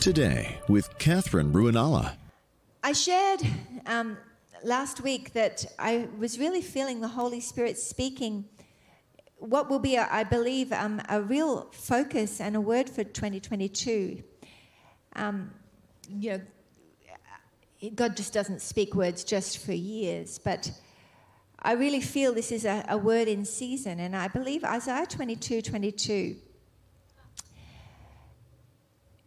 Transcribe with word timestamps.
Today 0.00 0.60
with 0.68 0.96
Katherine 0.98 1.52
Ruonala. 1.52 2.14
I 2.84 2.92
shared 2.92 3.40
um, 3.84 4.16
last 4.62 5.02
week 5.02 5.32
that 5.32 5.64
I 5.76 6.06
was 6.18 6.38
really 6.38 6.62
feeling 6.62 7.00
the 7.00 7.08
Holy 7.08 7.40
Spirit 7.40 7.76
speaking 7.76 8.44
what 9.38 9.68
will 9.68 9.80
be, 9.80 9.98
I 9.98 10.22
believe, 10.22 10.72
um, 10.72 11.02
a 11.08 11.20
real 11.20 11.68
focus 11.72 12.40
and 12.40 12.54
a 12.54 12.60
word 12.60 12.88
for 12.88 13.02
2022. 13.02 14.22
Um, 15.16 15.50
you 16.08 16.30
know, 16.30 17.90
God 17.96 18.16
just 18.16 18.32
doesn't 18.32 18.62
speak 18.62 18.94
words 18.94 19.24
just 19.24 19.58
for 19.58 19.72
years, 19.72 20.38
but 20.38 20.70
I 21.58 21.72
really 21.72 22.00
feel 22.00 22.32
this 22.32 22.52
is 22.52 22.64
a, 22.64 22.84
a 22.88 22.96
word 22.96 23.26
in 23.26 23.44
season, 23.44 23.98
and 23.98 24.14
I 24.14 24.28
believe 24.28 24.62
Isaiah 24.62 25.06
22 25.06 25.60
22 25.62 26.36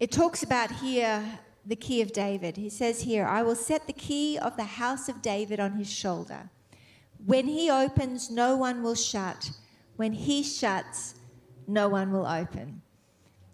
it 0.01 0.11
talks 0.11 0.41
about 0.41 0.71
here 0.71 1.23
the 1.63 1.75
key 1.75 2.01
of 2.01 2.11
David. 2.11 2.57
He 2.57 2.69
says 2.69 3.03
here, 3.03 3.23
I 3.23 3.43
will 3.43 3.55
set 3.55 3.85
the 3.85 3.93
key 3.93 4.35
of 4.35 4.57
the 4.57 4.63
house 4.63 5.07
of 5.07 5.21
David 5.21 5.59
on 5.59 5.73
his 5.73 5.87
shoulder. 5.93 6.49
When 7.23 7.45
he 7.45 7.69
opens, 7.69 8.31
no 8.31 8.57
one 8.57 8.81
will 8.81 8.95
shut. 8.95 9.51
When 9.97 10.11
he 10.11 10.41
shuts, 10.41 11.13
no 11.67 11.87
one 11.87 12.11
will 12.11 12.25
open. 12.25 12.81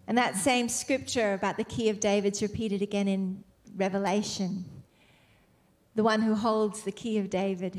And 0.07 0.17
that 0.17 0.37
same 0.37 0.69
scripture 0.69 1.33
about 1.33 1.57
the 1.57 1.65
key 1.65 1.89
of 1.89 1.99
David's 1.99 2.41
repeated 2.41 2.81
again 2.81 3.09
in 3.09 3.43
Revelation. 3.75 4.63
The 5.95 6.03
one 6.03 6.21
who 6.21 6.33
holds 6.33 6.83
the 6.83 6.93
key 6.93 7.17
of 7.17 7.29
David. 7.29 7.77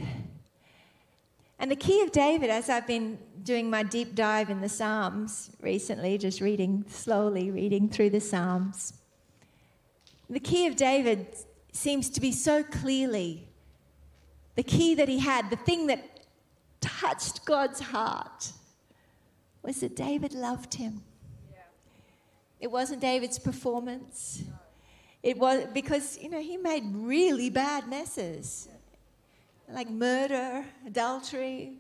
And 1.58 1.70
the 1.70 1.76
key 1.76 2.02
of 2.02 2.12
David, 2.12 2.50
as 2.50 2.68
I've 2.68 2.86
been 2.86 3.18
doing 3.42 3.68
my 3.68 3.82
deep 3.82 4.14
dive 4.14 4.48
in 4.48 4.60
the 4.60 4.68
Psalms 4.68 5.50
recently, 5.60 6.16
just 6.16 6.40
reading 6.40 6.84
slowly, 6.88 7.50
reading 7.50 7.88
through 7.88 8.10
the 8.10 8.20
Psalms, 8.20 8.92
the 10.30 10.40
key 10.40 10.66
of 10.66 10.76
David 10.76 11.26
seems 11.72 12.10
to 12.10 12.20
be 12.20 12.30
so 12.30 12.62
clearly 12.62 13.48
the 14.54 14.62
key 14.62 14.94
that 14.96 15.08
he 15.08 15.18
had, 15.18 15.50
the 15.50 15.56
thing 15.56 15.86
that 15.86 16.26
touched 16.80 17.44
God's 17.44 17.80
heart, 17.80 18.52
was 19.62 19.80
that 19.80 19.96
David 19.96 20.34
loved 20.34 20.74
him. 20.74 21.02
It 22.60 22.70
wasn't 22.70 23.00
David's 23.00 23.38
performance. 23.38 24.42
It 25.22 25.38
was 25.38 25.66
because, 25.72 26.18
you 26.18 26.28
know, 26.28 26.40
he 26.40 26.56
made 26.56 26.84
really 26.92 27.50
bad 27.50 27.88
messes 27.88 28.68
like 29.70 29.90
murder, 29.90 30.64
adultery. 30.86 31.78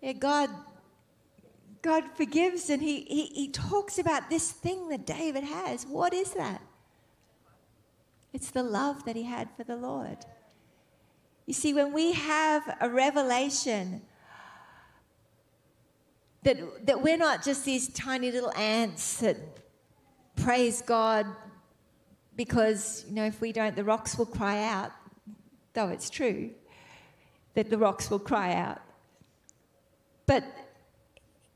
Yeah, 0.00 0.12
God, 0.12 0.50
God 1.82 2.04
forgives 2.14 2.70
and 2.70 2.80
he, 2.82 3.02
he, 3.02 3.26
he 3.26 3.48
talks 3.48 3.98
about 3.98 4.30
this 4.30 4.50
thing 4.50 4.88
that 4.88 5.06
David 5.06 5.44
has. 5.44 5.84
What 5.84 6.14
is 6.14 6.32
that? 6.32 6.62
It's 8.32 8.50
the 8.50 8.62
love 8.62 9.04
that 9.04 9.16
he 9.16 9.24
had 9.24 9.48
for 9.56 9.64
the 9.64 9.76
Lord. 9.76 10.18
You 11.46 11.54
see, 11.54 11.74
when 11.74 11.92
we 11.92 12.12
have 12.12 12.76
a 12.80 12.88
revelation 12.88 14.02
that, 16.42 16.86
that 16.86 17.02
we're 17.02 17.16
not 17.16 17.44
just 17.44 17.64
these 17.64 17.88
tiny 17.88 18.30
little 18.30 18.52
ants 18.54 19.18
that 19.18 19.36
praise 20.36 20.80
God 20.80 21.26
because, 22.36 23.04
you 23.08 23.14
know, 23.14 23.24
if 23.24 23.40
we 23.40 23.52
don't, 23.52 23.76
the 23.76 23.84
rocks 23.84 24.16
will 24.16 24.26
cry 24.26 24.62
out 24.64 24.92
though 25.74 25.88
it's 25.88 26.10
true, 26.10 26.50
that 27.54 27.70
the 27.70 27.78
rocks 27.78 28.10
will 28.10 28.18
cry 28.18 28.54
out. 28.54 28.80
But 30.26 30.44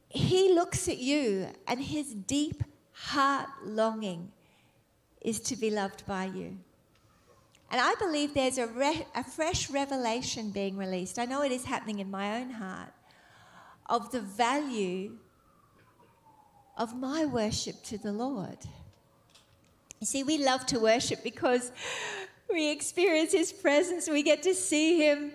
he 0.08 0.52
looks 0.54 0.88
at 0.88 0.98
you, 0.98 1.48
and 1.66 1.80
his 1.80 2.14
deep 2.14 2.62
heart 2.92 3.48
longing 3.64 4.32
is 5.20 5.40
to 5.40 5.56
be 5.56 5.70
loved 5.70 6.06
by 6.06 6.26
you. 6.26 6.58
And 7.70 7.80
I 7.80 7.94
believe 7.98 8.34
there's 8.34 8.58
a, 8.58 8.66
re- 8.68 9.06
a 9.16 9.24
fresh 9.24 9.70
revelation 9.70 10.50
being 10.50 10.76
released. 10.76 11.18
I 11.18 11.24
know 11.24 11.42
it 11.42 11.50
is 11.50 11.64
happening 11.64 11.98
in 11.98 12.10
my 12.10 12.40
own 12.40 12.50
heart 12.50 12.92
of 13.86 14.12
the 14.12 14.20
value 14.20 15.16
of 16.76 16.96
my 16.96 17.24
worship 17.24 17.82
to 17.84 17.98
the 17.98 18.12
Lord. 18.12 18.58
You 20.00 20.06
see, 20.06 20.22
we 20.22 20.38
love 20.38 20.66
to 20.66 20.78
worship 20.78 21.22
because 21.22 21.72
we 22.52 22.70
experience 22.70 23.32
His 23.32 23.52
presence, 23.52 24.08
we 24.08 24.22
get 24.22 24.42
to 24.42 24.54
see 24.54 24.98
Him. 24.98 25.32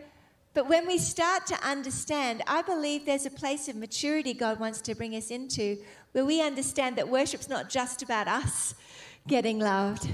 But 0.54 0.68
when 0.68 0.88
we 0.88 0.98
start 0.98 1.46
to 1.48 1.68
understand, 1.68 2.42
I 2.48 2.62
believe 2.62 3.06
there's 3.06 3.26
a 3.26 3.32
place 3.32 3.68
of 3.68 3.76
maturity 3.76 4.34
God 4.34 4.60
wants 4.60 4.82
to 4.82 4.96
bring 4.96 5.16
us 5.16 5.30
into 5.30 5.78
where 6.12 6.26
we 6.26 6.42
understand 6.42 6.98
that 6.98 7.08
worship's 7.08 7.48
not 7.48 7.70
just 7.70 8.02
about 8.02 8.28
us 8.28 8.74
getting 9.28 9.60
loved, 9.60 10.10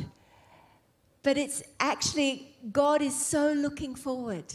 but 1.23 1.37
it's 1.37 1.63
actually 1.79 2.55
God 2.71 3.01
is 3.01 3.19
so 3.19 3.53
looking 3.53 3.95
forward 3.95 4.53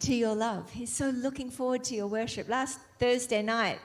to 0.00 0.14
your 0.14 0.34
love. 0.34 0.70
He's 0.70 0.94
so 0.94 1.10
looking 1.10 1.50
forward 1.50 1.84
to 1.84 1.94
your 1.94 2.06
worship. 2.06 2.48
Last 2.48 2.78
Thursday 2.98 3.42
night, 3.42 3.80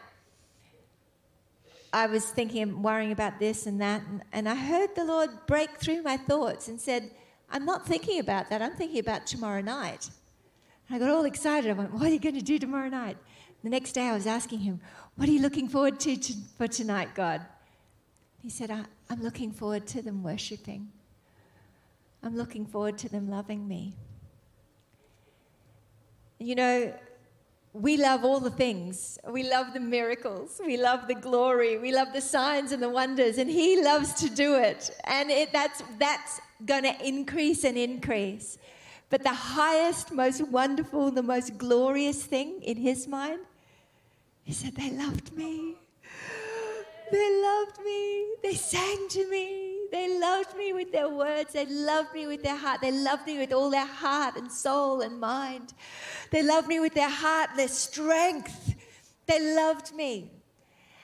I 1.91 2.05
was 2.05 2.25
thinking 2.25 2.61
and 2.61 2.83
worrying 2.83 3.11
about 3.11 3.39
this 3.39 3.65
and 3.65 3.81
that, 3.81 4.03
and, 4.07 4.21
and 4.31 4.47
I 4.47 4.55
heard 4.55 4.95
the 4.95 5.05
Lord 5.05 5.29
break 5.47 5.77
through 5.77 6.03
my 6.03 6.17
thoughts 6.17 6.67
and 6.67 6.79
said, 6.79 7.09
I'm 7.51 7.65
not 7.65 7.85
thinking 7.85 8.19
about 8.19 8.49
that. 8.49 8.61
I'm 8.61 8.75
thinking 8.75 8.99
about 8.99 9.25
tomorrow 9.27 9.61
night. 9.61 10.09
And 10.87 10.95
I 10.95 10.99
got 10.99 11.09
all 11.09 11.25
excited. 11.25 11.69
I 11.69 11.73
went, 11.73 11.93
What 11.93 12.03
are 12.03 12.13
you 12.13 12.19
going 12.19 12.35
to 12.35 12.41
do 12.41 12.59
tomorrow 12.59 12.89
night? 12.89 13.17
The 13.63 13.69
next 13.69 13.93
day 13.93 14.07
I 14.07 14.13
was 14.13 14.27
asking 14.27 14.59
him, 14.59 14.79
What 15.15 15.27
are 15.27 15.31
you 15.31 15.41
looking 15.41 15.67
forward 15.67 15.99
to, 16.01 16.15
to 16.15 16.33
for 16.57 16.67
tonight, 16.67 17.15
God? 17.15 17.45
He 18.41 18.49
said, 18.49 18.71
I'm 19.09 19.21
looking 19.21 19.51
forward 19.51 19.85
to 19.87 20.01
them 20.01 20.23
worshiping. 20.23 20.89
I'm 22.23 22.35
looking 22.35 22.65
forward 22.65 22.97
to 22.99 23.09
them 23.09 23.29
loving 23.29 23.67
me. 23.67 23.95
You 26.37 26.55
know, 26.55 26.93
we 27.73 27.97
love 27.97 28.25
all 28.25 28.39
the 28.39 28.49
things. 28.49 29.19
We 29.29 29.43
love 29.43 29.73
the 29.73 29.79
miracles. 29.79 30.59
We 30.65 30.77
love 30.77 31.07
the 31.07 31.13
glory. 31.13 31.77
We 31.77 31.91
love 31.91 32.13
the 32.13 32.21
signs 32.21 32.71
and 32.71 32.81
the 32.81 32.89
wonders. 32.89 33.37
And 33.37 33.49
He 33.49 33.81
loves 33.81 34.13
to 34.15 34.29
do 34.29 34.55
it. 34.55 34.89
And 35.03 35.29
it, 35.29 35.53
that's, 35.53 35.83
that's 35.99 36.41
going 36.65 36.83
to 36.83 37.07
increase 37.07 37.63
and 37.63 37.77
increase. 37.77 38.57
But 39.11 39.23
the 39.23 39.33
highest, 39.33 40.11
most 40.11 40.41
wonderful, 40.49 41.11
the 41.11 41.23
most 41.23 41.57
glorious 41.57 42.23
thing 42.23 42.61
in 42.63 42.77
His 42.77 43.07
mind, 43.07 43.39
He 44.43 44.53
said, 44.53 44.75
They 44.75 44.89
loved 44.89 45.35
me. 45.35 45.75
They 47.11 47.41
loved 47.41 47.79
me. 47.83 48.35
They 48.43 48.53
sang 48.53 49.07
to 49.09 49.29
me. 49.29 49.68
They 49.91 50.19
loved 50.19 50.55
me 50.55 50.73
with 50.73 50.91
their 50.91 51.09
words. 51.09 51.53
They 51.53 51.65
loved 51.65 52.13
me 52.13 52.27
with 52.27 52.43
their 52.43 52.55
heart. 52.55 52.81
They 52.81 52.91
loved 52.91 53.25
me 53.25 53.39
with 53.39 53.53
all 53.53 53.69
their 53.69 53.85
heart 53.85 54.35
and 54.35 54.51
soul 54.51 55.01
and 55.01 55.19
mind. 55.19 55.73
They 56.31 56.43
loved 56.43 56.67
me 56.67 56.79
with 56.79 56.93
their 56.93 57.09
heart, 57.09 57.51
their 57.55 57.67
strength. 57.67 58.75
They 59.25 59.55
loved 59.55 59.93
me. 59.93 60.31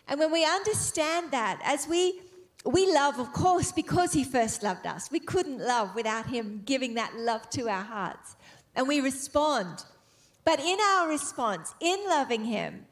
And 0.07 0.19
when 0.19 0.31
we 0.31 0.45
understand 0.45 1.31
that, 1.31 1.59
as 1.63 1.88
we 1.88 2.22
we 2.66 2.91
love, 2.91 3.19
of 3.19 3.31
course, 3.31 3.72
because 3.72 4.12
he 4.12 4.24
first 4.24 4.63
loved 4.63 4.88
us. 4.88 5.12
We 5.12 5.19
couldn't 5.19 5.59
love 5.59 5.94
without 5.94 6.25
him 6.25 6.63
giving 6.66 6.95
that 6.95 7.16
love 7.16 7.47
to 7.51 7.69
our 7.69 7.84
hearts. 7.84 8.35
And 8.75 8.88
we 8.88 9.01
respond. 9.01 9.85
But 10.44 10.59
in 10.59 10.79
our 10.79 11.07
response, 11.07 11.75
in 11.79 12.00
loving 12.07 12.45
him, 12.45 12.88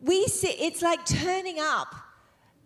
we 0.00 0.26
see 0.26 0.48
it's 0.48 0.82
like 0.82 1.04
turning 1.06 1.58
up 1.60 1.94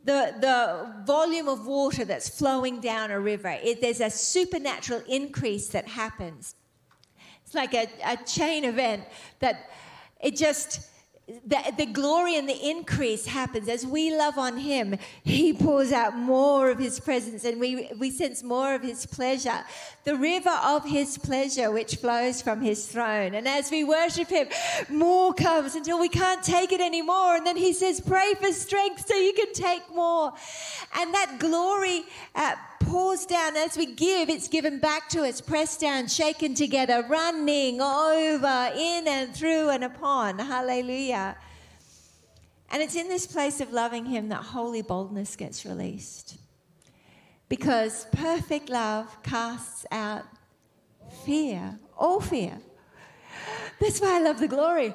the, 0.05 0.35
the 0.41 1.05
volume 1.07 1.49
of 1.49 1.67
water 1.67 2.05
that's 2.05 2.29
flowing 2.29 2.81
down 2.81 3.11
a 3.11 3.19
river. 3.19 3.57
It, 3.63 3.81
there's 3.81 4.01
a 4.01 4.11
supernatural 4.11 5.03
increase 5.09 5.69
that 5.69 5.89
happens. 5.89 6.55
It's 7.45 7.55
like 7.55 7.75
a, 7.75 7.89
a 8.05 8.19
chain 8.25 8.65
event 8.65 9.05
that 9.41 9.71
it 10.21 10.37
just 10.37 10.89
the, 11.27 11.73
the 11.79 11.87
glory 11.87 12.37
and 12.37 12.47
the 12.47 12.71
increase 12.71 13.25
happens. 13.25 13.69
As 13.69 13.87
we 13.87 14.15
love 14.15 14.37
on 14.37 14.59
him 14.59 14.99
he 15.23 15.55
pours 15.55 15.91
out 15.91 16.17
more 16.17 16.69
of 16.69 16.79
his 16.79 17.01
presence 17.01 17.45
and 17.45 17.59
we, 17.59 17.91
we 17.99 18.11
sense 18.11 18.43
more 18.43 18.75
of 18.75 18.83
his 18.83 19.07
pleasure. 19.07 19.65
The 20.05 20.17
river 20.17 20.55
of 20.63 20.85
his 20.85 21.17
pleasure 21.17 21.71
which 21.71 21.97
flows 21.97 22.43
from 22.43 22.61
his 22.61 22.87
throne. 22.87 23.35
And 23.35 23.49
as 23.49 23.71
we 23.71 23.85
worship 23.85 24.29
him 24.29 24.49
more 24.91 25.33
comes 25.33 25.75
until 25.75 25.99
we 25.99 26.11
can't 26.11 26.43
take 26.43 26.73
it 26.73 26.81
anymore. 26.81 27.37
And 27.37 27.47
then 27.47 27.57
he 27.57 27.73
says 27.73 28.01
pray 28.01 28.35
for 28.39 28.53
strength 28.53 29.07
so 29.07 29.15
you 29.15 29.33
can 29.33 29.53
take 29.55 29.83
more. 29.95 30.33
And 30.99 31.15
that 31.15 31.37
glory 31.39 32.05
uh, 32.35 32.55
pours 32.85 33.27
down 33.27 33.57
as 33.57 33.77
we 33.77 33.87
give, 33.87 34.29
it's 34.29 34.49
given 34.49 34.79
back 34.79 35.09
to 35.11 35.23
us, 35.25 35.41
pressed 35.41 35.81
down, 35.81 36.09
shaken 36.09 36.55
together, 36.55 37.05
running 37.09 37.81
over, 37.81 38.73
in 38.77 39.09
and 39.09 39.35
through 39.35 39.71
and 39.71 39.85
upon. 39.85 40.39
Hallelujah. 40.39 41.37
And 42.71 42.83
it's 42.83 42.97
in 42.97 43.09
this 43.09 43.27
place 43.27 43.61
of 43.61 43.73
loving 43.73 44.07
Him 44.07 44.29
that 44.29 44.43
holy 44.43 44.83
boldness 44.83 45.37
gets 45.37 45.65
released. 45.65 46.37
Because 47.49 48.07
perfect 48.13 48.69
love 48.69 49.23
casts 49.23 49.87
out 49.91 50.25
fear, 51.25 51.79
all 51.97 52.21
fear. 52.21 52.59
That's 53.81 54.01
why 54.01 54.17
I 54.17 54.21
love 54.21 54.41
the 54.41 54.49
glory. 54.49 54.95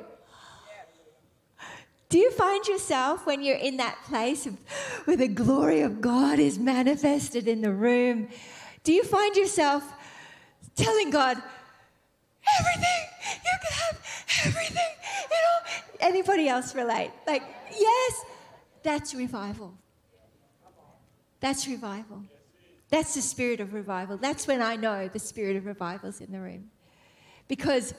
Do 2.09 2.17
you 2.17 2.31
find 2.31 2.65
yourself 2.67 3.27
when 3.27 3.43
you're 3.43 3.55
in 3.55 3.77
that 3.77 3.95
place 4.05 4.47
of, 4.47 4.57
where 5.05 5.15
the 5.15 5.27
glory 5.27 5.81
of 5.81 6.01
God 6.01 6.39
is 6.39 6.57
manifested 6.57 7.47
in 7.47 7.61
the 7.61 7.71
room? 7.71 8.29
Do 8.83 8.91
you 8.91 9.03
find 9.03 9.35
yourself 9.35 9.83
telling 10.75 11.11
God, 11.11 11.41
everything, 12.59 13.05
you 13.45 13.57
can 13.61 13.71
have 13.73 14.01
everything, 14.47 14.95
you 15.29 15.37
know? 15.37 16.07
Anybody 16.07 16.47
else 16.47 16.73
relate? 16.73 17.11
Like, 17.27 17.43
yes, 17.77 18.25
that's 18.81 19.13
revival. 19.13 19.75
That's 21.41 21.67
revival. 21.67 22.23
That's 22.89 23.13
the 23.13 23.21
spirit 23.21 23.59
of 23.59 23.73
revival. 23.73 24.17
That's 24.17 24.47
when 24.47 24.63
I 24.63 24.75
know 24.75 25.07
the 25.07 25.19
spirit 25.19 25.55
of 25.57 25.67
revival 25.67 26.09
is 26.09 26.21
in 26.21 26.31
the 26.31 26.39
room. 26.39 26.71
Because 27.47 27.93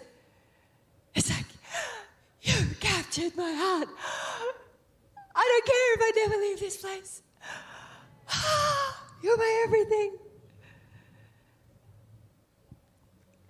you 2.42 2.54
captured 2.80 3.36
my 3.36 3.52
heart. 3.52 3.88
I 5.34 5.60
don't 5.62 5.66
care 5.66 5.94
if 5.94 6.00
I 6.02 6.28
never 6.28 6.42
leave 6.42 6.60
this 6.60 6.76
place. 6.76 7.22
You're 9.22 9.36
my 9.36 9.64
everything. 9.66 10.16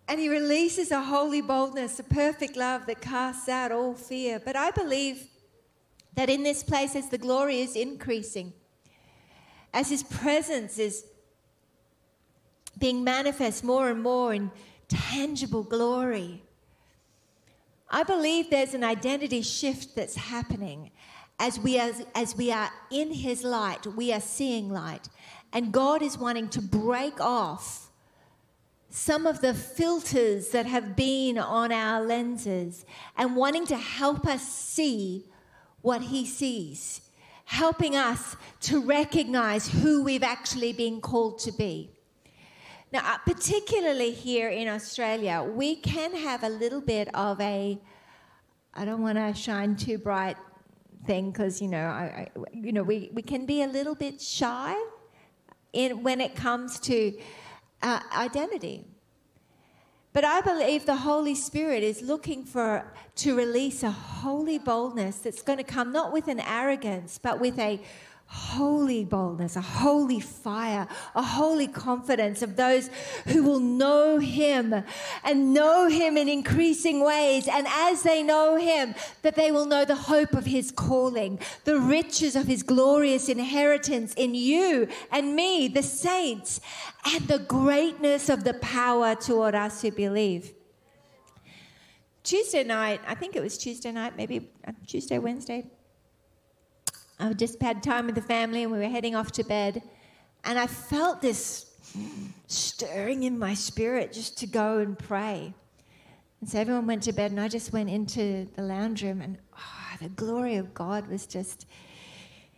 And 0.09 0.19
he 0.19 0.29
releases 0.29 0.91
a 0.91 1.01
holy 1.01 1.41
boldness, 1.41 2.01
a 2.01 2.03
perfect 2.03 2.57
love 2.57 2.87
that 2.87 3.01
casts 3.01 3.49
out 3.49 3.71
all 3.71 3.95
fear. 3.95 4.41
But 4.45 4.57
I 4.57 4.73
believe 4.73 5.29
that 6.15 6.29
in 6.29 6.43
this 6.43 6.65
place, 6.65 6.97
as 6.97 7.09
the 7.09 7.19
glory 7.19 7.61
is 7.61 7.77
increasing, 7.77 8.53
as 9.73 9.89
his 9.89 10.03
presence 10.03 10.79
is 10.79 11.05
being 12.77 13.05
manifest 13.05 13.63
more 13.63 13.89
and 13.89 14.03
more 14.03 14.35
in 14.35 14.51
tangible 14.89 15.63
glory, 15.63 16.43
I 17.91 18.05
believe 18.05 18.51
there's 18.51 18.75
an 18.75 18.85
identity 18.85 19.43
shift 19.43 19.97
that's 19.97 20.15
happening. 20.15 20.93
As 21.41 21.59
we, 21.59 21.79
are, 21.81 21.93
as 22.15 22.37
we 22.37 22.53
are 22.53 22.71
in 22.91 23.13
His 23.13 23.43
light, 23.43 23.87
we 23.87 24.13
are 24.13 24.21
seeing 24.21 24.71
light. 24.71 25.09
And 25.53 25.73
God 25.73 26.01
is 26.01 26.17
wanting 26.17 26.49
to 26.51 26.63
break 26.63 27.21
off 27.21 27.91
some 28.91 29.27
of 29.27 29.41
the 29.41 29.55
filters 29.55 30.51
that 30.51 30.67
have 30.67 30.95
been 30.95 31.39
on 31.39 31.73
our 31.73 32.03
lenses 32.03 32.85
and 33.17 33.35
wanting 33.35 33.67
to 33.67 33.77
help 33.77 34.27
us 34.27 34.43
see 34.43 35.25
what 35.83 36.03
He 36.03 36.27
sees, 36.27 37.01
helping 37.47 37.97
us 37.97 38.37
to 38.61 38.81
recognize 38.81 39.69
who 39.69 40.05
we've 40.05 40.23
actually 40.23 40.73
been 40.73 41.01
called 41.01 41.41
to 41.41 41.53
be. 41.53 41.91
Now, 42.93 43.03
uh, 43.05 43.19
particularly 43.19 44.11
here 44.11 44.49
in 44.49 44.67
Australia, 44.67 45.43
we 45.43 45.77
can 45.77 46.13
have 46.15 46.43
a 46.43 46.49
little 46.49 46.81
bit 46.81 47.09
of 47.15 47.41
a, 47.41 47.79
I 48.75 48.85
don't 48.85 49.01
want 49.01 49.17
to 49.17 49.33
shine 49.33 49.77
too 49.77 49.97
bright 49.97 50.37
thing 51.07 51.31
because, 51.31 51.63
you 51.63 51.69
know, 51.69 51.87
I, 51.87 52.03
I, 52.03 52.29
you 52.53 52.73
know, 52.73 52.83
we, 52.83 53.11
we 53.13 53.23
can 53.23 53.47
be 53.47 53.63
a 53.63 53.69
little 53.69 53.95
bit 53.95 54.21
shy 54.21 54.75
in, 55.73 56.03
when 56.03 56.21
it 56.21 56.35
comes 56.35 56.81
to 56.81 57.17
uh, 57.83 58.01
identity. 58.17 58.85
But 60.13 60.25
I 60.25 60.41
believe 60.41 60.87
the 60.87 60.97
Holy 60.97 61.37
Spirit 61.37 61.85
is 61.85 62.03
looking 62.03 62.45
for 62.45 62.93
to 63.17 63.37
release 63.37 63.85
a 63.85 63.93
holy 63.93 64.59
boldness 64.59 65.19
that's 65.19 65.43
going 65.43 65.59
to 65.59 65.65
come 65.65 65.93
not 65.93 66.13
with 66.13 66.27
an 66.27 66.41
arrogance, 66.41 67.21
but 67.23 67.39
with 67.39 67.57
a 67.61 67.81
holy 68.31 69.05
boldness, 69.05 69.57
a 69.57 69.61
holy 69.61 70.21
fire, 70.21 70.87
a 71.17 71.23
holy 71.23 71.67
confidence 71.67 72.43
of 72.43 72.55
those 72.55 72.89
who 73.27 73.43
will 73.43 73.59
know 73.59 74.19
Him 74.19 74.85
and 75.25 75.53
know 75.53 75.89
Him 75.89 76.17
in 76.17 76.29
increasing 76.29 77.05
ways. 77.05 77.49
And 77.49 77.67
as 77.69 78.05
they 78.05 78.23
know 78.23 78.57
Him, 78.57 78.95
that 79.23 79.35
they 79.35 79.51
will 79.51 79.67
know 79.67 79.85
the 79.85 79.97
hope 79.97 80.33
of 80.35 80.47
His 80.47 80.71
calling, 80.71 81.41
the 81.65 81.81
riches 81.81 82.37
of 82.37 82.47
His 82.47 82.63
glorious 82.63 83.29
inheritance 83.29 84.15
in 84.15 84.37
you 84.37 84.87
and 85.11 85.35
me, 85.35 85.67
the 85.67 85.83
saints, 85.83 86.61
and 87.05 87.27
the 87.27 87.41
greatness 87.41 88.29
of 88.29 88.45
the 88.45 88.55
power 88.55 89.17
toward 89.17 89.57
us 89.57 89.83
who 89.83 89.91
believe. 89.91 90.55
Tuesday 92.23 92.63
night, 92.63 93.01
I 93.09 93.17
think 93.17 93.35
it 93.35 93.43
was 93.43 93.59
Tuesday 93.59 93.91
night, 93.91 94.17
maybe 94.17 94.51
uh, 94.65 94.73
Tuesday, 94.87 95.19
Wednesday 95.19 95.67
I 97.21 97.33
just 97.35 97.61
had 97.61 97.83
time 97.83 98.07
with 98.07 98.15
the 98.15 98.23
family 98.23 98.63
and 98.63 98.73
we 98.73 98.79
were 98.79 98.89
heading 98.89 99.15
off 99.15 99.31
to 99.33 99.45
bed. 99.45 99.83
And 100.45 100.59
I 100.59 100.67
felt 100.67 101.21
this 101.21 101.67
stirring 102.47 103.25
in 103.25 103.39
my 103.39 103.55
spirit 103.55 104.13
just 104.13 104.39
to 104.39 104.47
go 104.47 104.79
and 104.79 104.99
pray. 104.99 105.53
And 106.41 106.49
so 106.49 106.59
everyone 106.59 106.87
went 106.87 107.03
to 107.03 107.13
bed, 107.13 107.33
and 107.33 107.41
I 107.41 107.49
just 107.49 107.73
went 107.73 107.91
into 107.91 108.49
the 108.57 108.63
lounge 108.63 109.03
room, 109.03 109.21
and 109.21 109.37
oh, 109.55 109.97
the 110.01 110.09
glory 110.09 110.57
of 110.57 110.73
God 110.73 111.07
was 111.07 111.27
just 111.27 111.67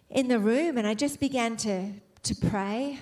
in 0.08 0.28
the 0.28 0.38
room. 0.38 0.78
And 0.78 0.86
I 0.86 0.94
just 0.94 1.18
began 1.18 1.56
to, 1.58 1.90
to 2.22 2.34
pray. 2.36 3.00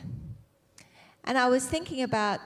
And 1.25 1.37
I 1.37 1.49
was 1.49 1.67
thinking 1.67 2.03
about 2.03 2.41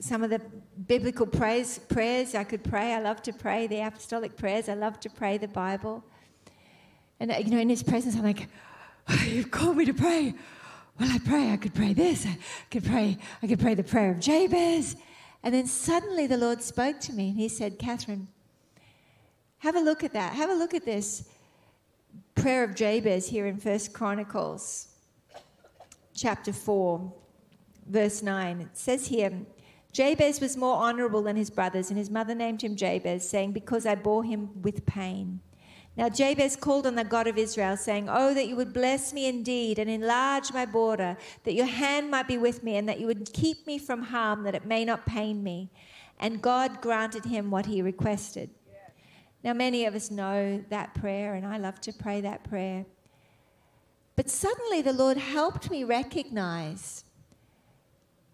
some 0.00 0.22
of 0.22 0.30
the 0.30 0.40
biblical 0.86 1.26
praise, 1.26 1.80
prayers 1.80 2.36
I 2.36 2.44
could 2.44 2.62
pray. 2.62 2.94
I 2.94 3.00
love 3.00 3.22
to 3.22 3.32
pray 3.32 3.66
the 3.66 3.80
apostolic 3.80 4.36
prayers, 4.36 4.68
I 4.68 4.74
love 4.74 5.00
to 5.00 5.10
pray 5.10 5.36
the 5.36 5.48
Bible. 5.48 6.04
And, 7.20 7.30
uh, 7.30 7.36
you 7.36 7.50
know, 7.50 7.58
in 7.58 7.68
his 7.68 7.82
presence, 7.82 8.16
I'm 8.16 8.24
like, 8.24 8.48
oh, 9.08 9.24
you've 9.28 9.50
called 9.50 9.76
me 9.76 9.84
to 9.84 9.94
pray. 9.94 10.34
Well, 10.98 11.10
I 11.10 11.18
pray. 11.18 11.52
I 11.52 11.56
could 11.56 11.74
pray 11.74 11.92
this. 11.92 12.26
I 12.26 12.38
could 12.70 12.84
pray. 12.84 13.18
I 13.42 13.46
could 13.46 13.60
pray 13.60 13.74
the 13.74 13.84
prayer 13.84 14.10
of 14.10 14.20
Jabez. 14.20 14.96
And 15.42 15.54
then 15.54 15.66
suddenly 15.66 16.26
the 16.26 16.36
Lord 16.36 16.62
spoke 16.62 17.00
to 17.00 17.12
me 17.12 17.28
and 17.28 17.38
he 17.38 17.48
said, 17.48 17.78
Katherine, 17.78 18.28
have 19.58 19.76
a 19.76 19.80
look 19.80 20.02
at 20.02 20.12
that. 20.14 20.34
Have 20.34 20.50
a 20.50 20.54
look 20.54 20.74
at 20.74 20.84
this 20.84 21.28
prayer 22.34 22.64
of 22.64 22.74
Jabez 22.74 23.28
here 23.28 23.46
in 23.46 23.58
First 23.58 23.92
Chronicles 23.92 24.88
chapter 26.14 26.52
4, 26.52 27.12
verse 27.86 28.22
9. 28.22 28.60
It 28.60 28.68
says 28.72 29.06
here, 29.06 29.32
Jabez 29.92 30.40
was 30.40 30.56
more 30.56 30.76
honorable 30.76 31.22
than 31.22 31.36
his 31.36 31.50
brothers, 31.50 31.90
and 31.90 31.98
his 31.98 32.10
mother 32.10 32.34
named 32.34 32.62
him 32.62 32.76
Jabez, 32.76 33.28
saying, 33.28 33.52
Because 33.52 33.86
I 33.86 33.94
bore 33.94 34.22
him 34.22 34.62
with 34.62 34.86
pain. 34.86 35.40
Now 35.96 36.08
Jabez 36.08 36.56
called 36.56 36.86
on 36.86 36.94
the 36.94 37.04
God 37.04 37.26
of 37.26 37.36
Israel, 37.36 37.76
saying, 37.76 38.08
Oh, 38.08 38.32
that 38.32 38.46
you 38.46 38.56
would 38.56 38.72
bless 38.72 39.12
me 39.12 39.26
indeed 39.26 39.78
and 39.78 39.90
enlarge 39.90 40.52
my 40.52 40.64
border, 40.64 41.16
that 41.44 41.54
your 41.54 41.66
hand 41.66 42.10
might 42.10 42.28
be 42.28 42.38
with 42.38 42.62
me, 42.62 42.76
and 42.76 42.88
that 42.88 43.00
you 43.00 43.06
would 43.06 43.32
keep 43.32 43.66
me 43.66 43.78
from 43.78 44.02
harm, 44.04 44.44
that 44.44 44.54
it 44.54 44.64
may 44.64 44.84
not 44.84 45.04
pain 45.04 45.42
me. 45.42 45.70
And 46.18 46.42
God 46.42 46.80
granted 46.80 47.24
him 47.24 47.50
what 47.50 47.66
he 47.66 47.82
requested. 47.82 48.50
Now, 49.42 49.54
many 49.54 49.86
of 49.86 49.94
us 49.94 50.10
know 50.10 50.62
that 50.68 50.94
prayer, 50.94 51.34
and 51.34 51.46
I 51.46 51.56
love 51.56 51.80
to 51.82 51.92
pray 51.92 52.20
that 52.20 52.44
prayer. 52.44 52.84
But 54.16 54.28
suddenly 54.28 54.82
the 54.82 54.92
Lord 54.92 55.16
helped 55.16 55.70
me 55.70 55.82
recognize 55.82 57.04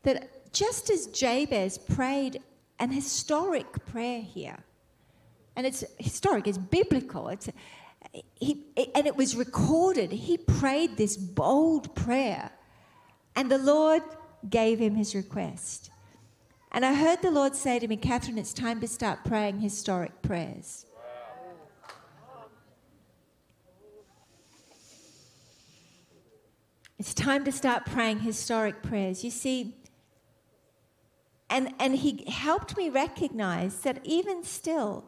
that 0.02 0.52
just 0.52 0.90
as 0.90 1.06
Jabez 1.06 1.78
prayed 1.78 2.42
an 2.80 2.90
historic 2.90 3.86
prayer 3.86 4.20
here, 4.20 4.64
and 5.56 5.66
it's 5.66 5.82
historic, 5.98 6.46
it's 6.46 6.58
biblical. 6.58 7.28
It's, 7.28 7.48
he, 8.34 8.64
and 8.94 9.06
it 9.06 9.16
was 9.16 9.34
recorded. 9.34 10.12
He 10.12 10.36
prayed 10.36 10.96
this 10.96 11.16
bold 11.16 11.94
prayer, 11.96 12.50
and 13.34 13.50
the 13.50 13.58
Lord 13.58 14.02
gave 14.48 14.78
him 14.78 14.94
his 14.94 15.14
request. 15.14 15.90
And 16.72 16.84
I 16.84 16.92
heard 16.92 17.22
the 17.22 17.30
Lord 17.30 17.54
say 17.54 17.78
to 17.78 17.88
me, 17.88 17.96
Katherine, 17.96 18.38
it's 18.38 18.52
time 18.52 18.80
to 18.80 18.86
start 18.86 19.24
praying 19.24 19.60
historic 19.60 20.20
prayers. 20.20 20.84
It's 26.98 27.14
time 27.14 27.44
to 27.44 27.52
start 27.52 27.86
praying 27.86 28.20
historic 28.20 28.82
prayers. 28.82 29.22
You 29.24 29.30
see, 29.30 29.74
and, 31.48 31.74
and 31.78 31.94
he 31.96 32.24
helped 32.28 32.76
me 32.76 32.88
recognize 32.88 33.80
that 33.80 34.00
even 34.04 34.42
still, 34.44 35.04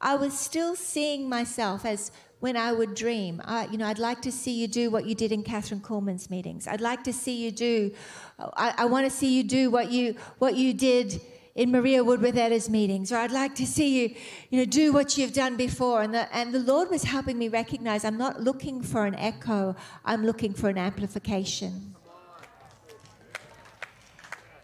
I 0.00 0.16
was 0.16 0.38
still 0.38 0.76
seeing 0.76 1.28
myself 1.28 1.84
as 1.84 2.10
when 2.40 2.56
I 2.56 2.72
would 2.72 2.94
dream. 2.94 3.40
I, 3.44 3.66
you 3.66 3.78
know, 3.78 3.86
I'd 3.86 3.98
like 3.98 4.20
to 4.22 4.32
see 4.32 4.52
you 4.52 4.68
do 4.68 4.90
what 4.90 5.06
you 5.06 5.14
did 5.14 5.32
in 5.32 5.42
Kathryn 5.42 5.80
Kuhlman's 5.80 6.28
meetings. 6.28 6.66
I'd 6.66 6.82
like 6.82 7.02
to 7.04 7.12
see 7.12 7.42
you 7.42 7.50
do. 7.50 7.92
I, 8.38 8.74
I 8.78 8.84
want 8.84 9.06
to 9.06 9.10
see 9.10 9.36
you 9.36 9.42
do 9.42 9.70
what 9.70 9.90
you 9.90 10.16
what 10.38 10.54
you 10.54 10.74
did 10.74 11.20
in 11.54 11.72
Maria 11.72 12.04
Woodworth-Etta's 12.04 12.68
meetings, 12.68 13.10
or 13.10 13.16
I'd 13.16 13.30
like 13.30 13.54
to 13.54 13.66
see 13.66 14.02
you, 14.02 14.14
you 14.50 14.58
know, 14.58 14.66
do 14.66 14.92
what 14.92 15.16
you've 15.16 15.32
done 15.32 15.56
before. 15.56 16.02
And 16.02 16.12
the, 16.12 16.36
and 16.36 16.52
the 16.52 16.58
Lord 16.58 16.90
was 16.90 17.04
helping 17.04 17.38
me 17.38 17.48
recognize 17.48 18.04
I'm 18.04 18.18
not 18.18 18.42
looking 18.42 18.82
for 18.82 19.06
an 19.06 19.14
echo, 19.14 19.74
I'm 20.04 20.26
looking 20.26 20.52
for 20.52 20.68
an 20.68 20.76
amplification. 20.76 21.94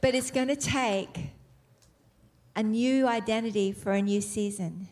But 0.02 0.14
it's 0.14 0.30
going 0.30 0.48
to 0.48 0.56
take 0.56 1.30
a 2.54 2.62
new 2.62 3.06
identity 3.06 3.72
for 3.72 3.92
a 3.92 4.02
new 4.02 4.20
season. 4.20 4.88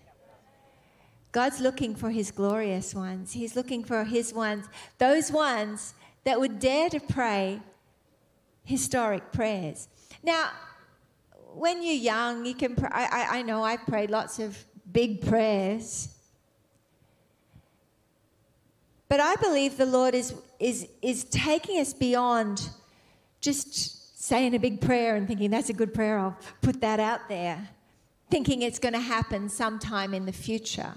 God's 1.32 1.60
looking 1.60 1.94
for 1.94 2.10
his 2.10 2.30
glorious 2.30 2.94
ones. 2.94 3.32
He's 3.32 3.54
looking 3.54 3.84
for 3.84 4.04
his 4.04 4.32
ones, 4.34 4.66
those 4.98 5.30
ones 5.30 5.94
that 6.24 6.38
would 6.40 6.58
dare 6.58 6.88
to 6.90 7.00
pray 7.00 7.60
historic 8.64 9.32
prayers. 9.32 9.88
Now, 10.22 10.50
when 11.54 11.82
you're 11.82 11.94
young, 11.94 12.44
you 12.44 12.54
can. 12.54 12.76
I, 12.92 13.38
I 13.38 13.42
know 13.42 13.62
I've 13.62 13.84
prayed 13.86 14.10
lots 14.10 14.38
of 14.38 14.64
big 14.92 15.26
prayers, 15.26 16.08
But 19.10 19.18
I 19.18 19.34
believe 19.34 19.76
the 19.76 19.86
Lord 19.86 20.14
is, 20.14 20.32
is, 20.60 20.86
is 21.02 21.24
taking 21.24 21.80
us 21.80 21.92
beyond 21.92 22.70
just 23.40 24.22
saying 24.24 24.54
a 24.54 24.58
big 24.58 24.80
prayer 24.80 25.16
and 25.16 25.26
thinking 25.26 25.50
that's 25.50 25.68
a 25.68 25.72
good 25.72 25.92
prayer, 25.92 26.16
I'll 26.16 26.38
put 26.62 26.80
that 26.82 27.00
out 27.00 27.28
there, 27.28 27.70
thinking 28.30 28.62
it's 28.62 28.78
going 28.78 28.92
to 28.92 29.00
happen 29.00 29.48
sometime 29.48 30.14
in 30.14 30.26
the 30.26 30.32
future. 30.32 30.94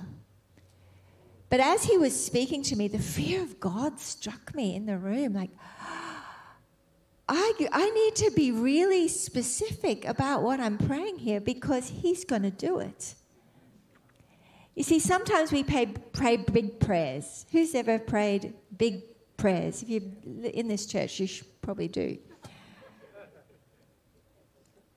But 1.54 1.60
as 1.60 1.84
he 1.84 2.00
was 2.00 2.20
speaking 2.26 2.64
to 2.64 2.76
me, 2.76 2.88
the 2.88 2.98
fear 2.98 3.44
of 3.44 3.60
God 3.60 4.00
struck 4.00 4.56
me 4.56 4.76
in 4.76 4.88
the 4.88 4.98
room 4.98 5.34
like, 5.34 5.52
I, 7.30 7.54
I 7.72 7.90
need 7.92 8.16
to 8.26 8.32
be 8.32 8.52
really 8.52 9.08
specific 9.08 10.04
about 10.06 10.42
what 10.42 10.60
I'm 10.60 10.80
praying 10.80 11.20
here 11.20 11.40
because 11.40 11.90
he's 11.90 12.26
going 12.26 12.42
to 12.42 12.50
do 12.50 12.80
it. 12.80 13.14
You 14.74 14.82
see, 14.82 14.98
sometimes 14.98 15.52
we 15.52 15.64
pray, 15.64 15.94
pray 16.12 16.38
big 16.38 16.80
prayers. 16.80 17.46
Who's 17.52 17.76
ever 17.76 18.00
prayed 18.00 18.56
big 18.76 19.04
prayers? 19.38 19.84
If 19.84 19.90
you're 19.90 20.02
in 20.56 20.68
this 20.68 20.88
church, 20.88 21.20
you 21.20 21.28
probably 21.62 21.88
do. 21.88 22.18
But 22.42 22.50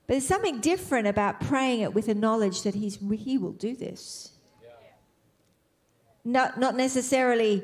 there's 0.07 0.25
something 0.25 0.59
different 0.59 1.07
about 1.07 1.39
praying 1.39 1.81
it 1.81 1.93
with 1.93 2.07
a 2.07 2.15
knowledge 2.15 2.63
that 2.63 2.73
he's, 2.73 2.97
he 3.11 3.37
will 3.37 3.51
do 3.51 3.75
this. 3.75 4.31
Not, 6.27 6.59
not 6.59 6.75
necessarily 6.75 7.63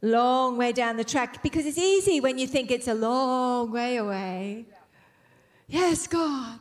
long 0.00 0.56
way 0.56 0.70
down 0.70 0.96
the 0.96 1.04
track, 1.04 1.42
because 1.42 1.66
it's 1.66 1.78
easy 1.78 2.20
when 2.20 2.38
you 2.38 2.46
think 2.46 2.70
it's 2.70 2.88
a 2.88 2.94
long 2.94 3.72
way 3.72 3.96
away. 3.96 4.66
Yes, 5.66 6.06
God. 6.06 6.60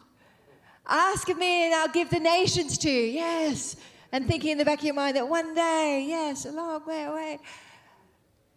Ask 0.88 1.30
of 1.30 1.38
me 1.38 1.66
and 1.66 1.76
I'll 1.76 1.90
give 2.00 2.10
the 2.10 2.20
nations 2.20 2.78
to 2.80 2.90
you. 2.90 3.04
Yes 3.04 3.76
and 4.14 4.28
thinking 4.28 4.52
in 4.52 4.58
the 4.60 4.64
back 4.64 4.78
of 4.78 4.86
your 4.86 4.94
mind 4.94 5.18
that 5.18 5.28
one 5.28 5.56
day, 5.56 6.06
yes, 6.08 6.46
a 6.46 6.52
long 6.52 6.86
way 6.86 7.04
away. 7.04 7.40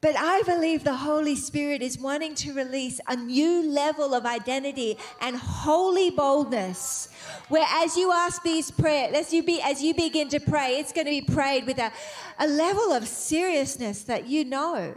But 0.06 0.14
I 0.16 0.42
believe 0.42 0.84
the 0.84 0.94
Holy 0.94 1.34
Spirit 1.34 1.82
is 1.82 1.98
wanting 1.98 2.36
to 2.36 2.52
release 2.52 3.00
a 3.08 3.16
new 3.16 3.68
level 3.68 4.14
of 4.14 4.24
identity 4.24 4.98
and 5.20 5.34
holy 5.34 6.10
boldness. 6.10 7.08
Where 7.48 7.66
as 7.68 7.96
you 7.96 8.12
ask 8.12 8.40
these 8.44 8.70
prayers, 8.70 9.16
as 9.16 9.32
you, 9.32 9.42
be, 9.42 9.60
as 9.60 9.82
you 9.82 9.94
begin 9.94 10.28
to 10.28 10.38
pray, 10.38 10.78
it's 10.78 10.92
going 10.92 11.06
to 11.06 11.10
be 11.10 11.22
prayed 11.22 11.66
with 11.66 11.80
a, 11.80 11.90
a 12.38 12.46
level 12.46 12.92
of 12.92 13.08
seriousness 13.08 14.04
that 14.04 14.28
you 14.28 14.44
know. 14.44 14.96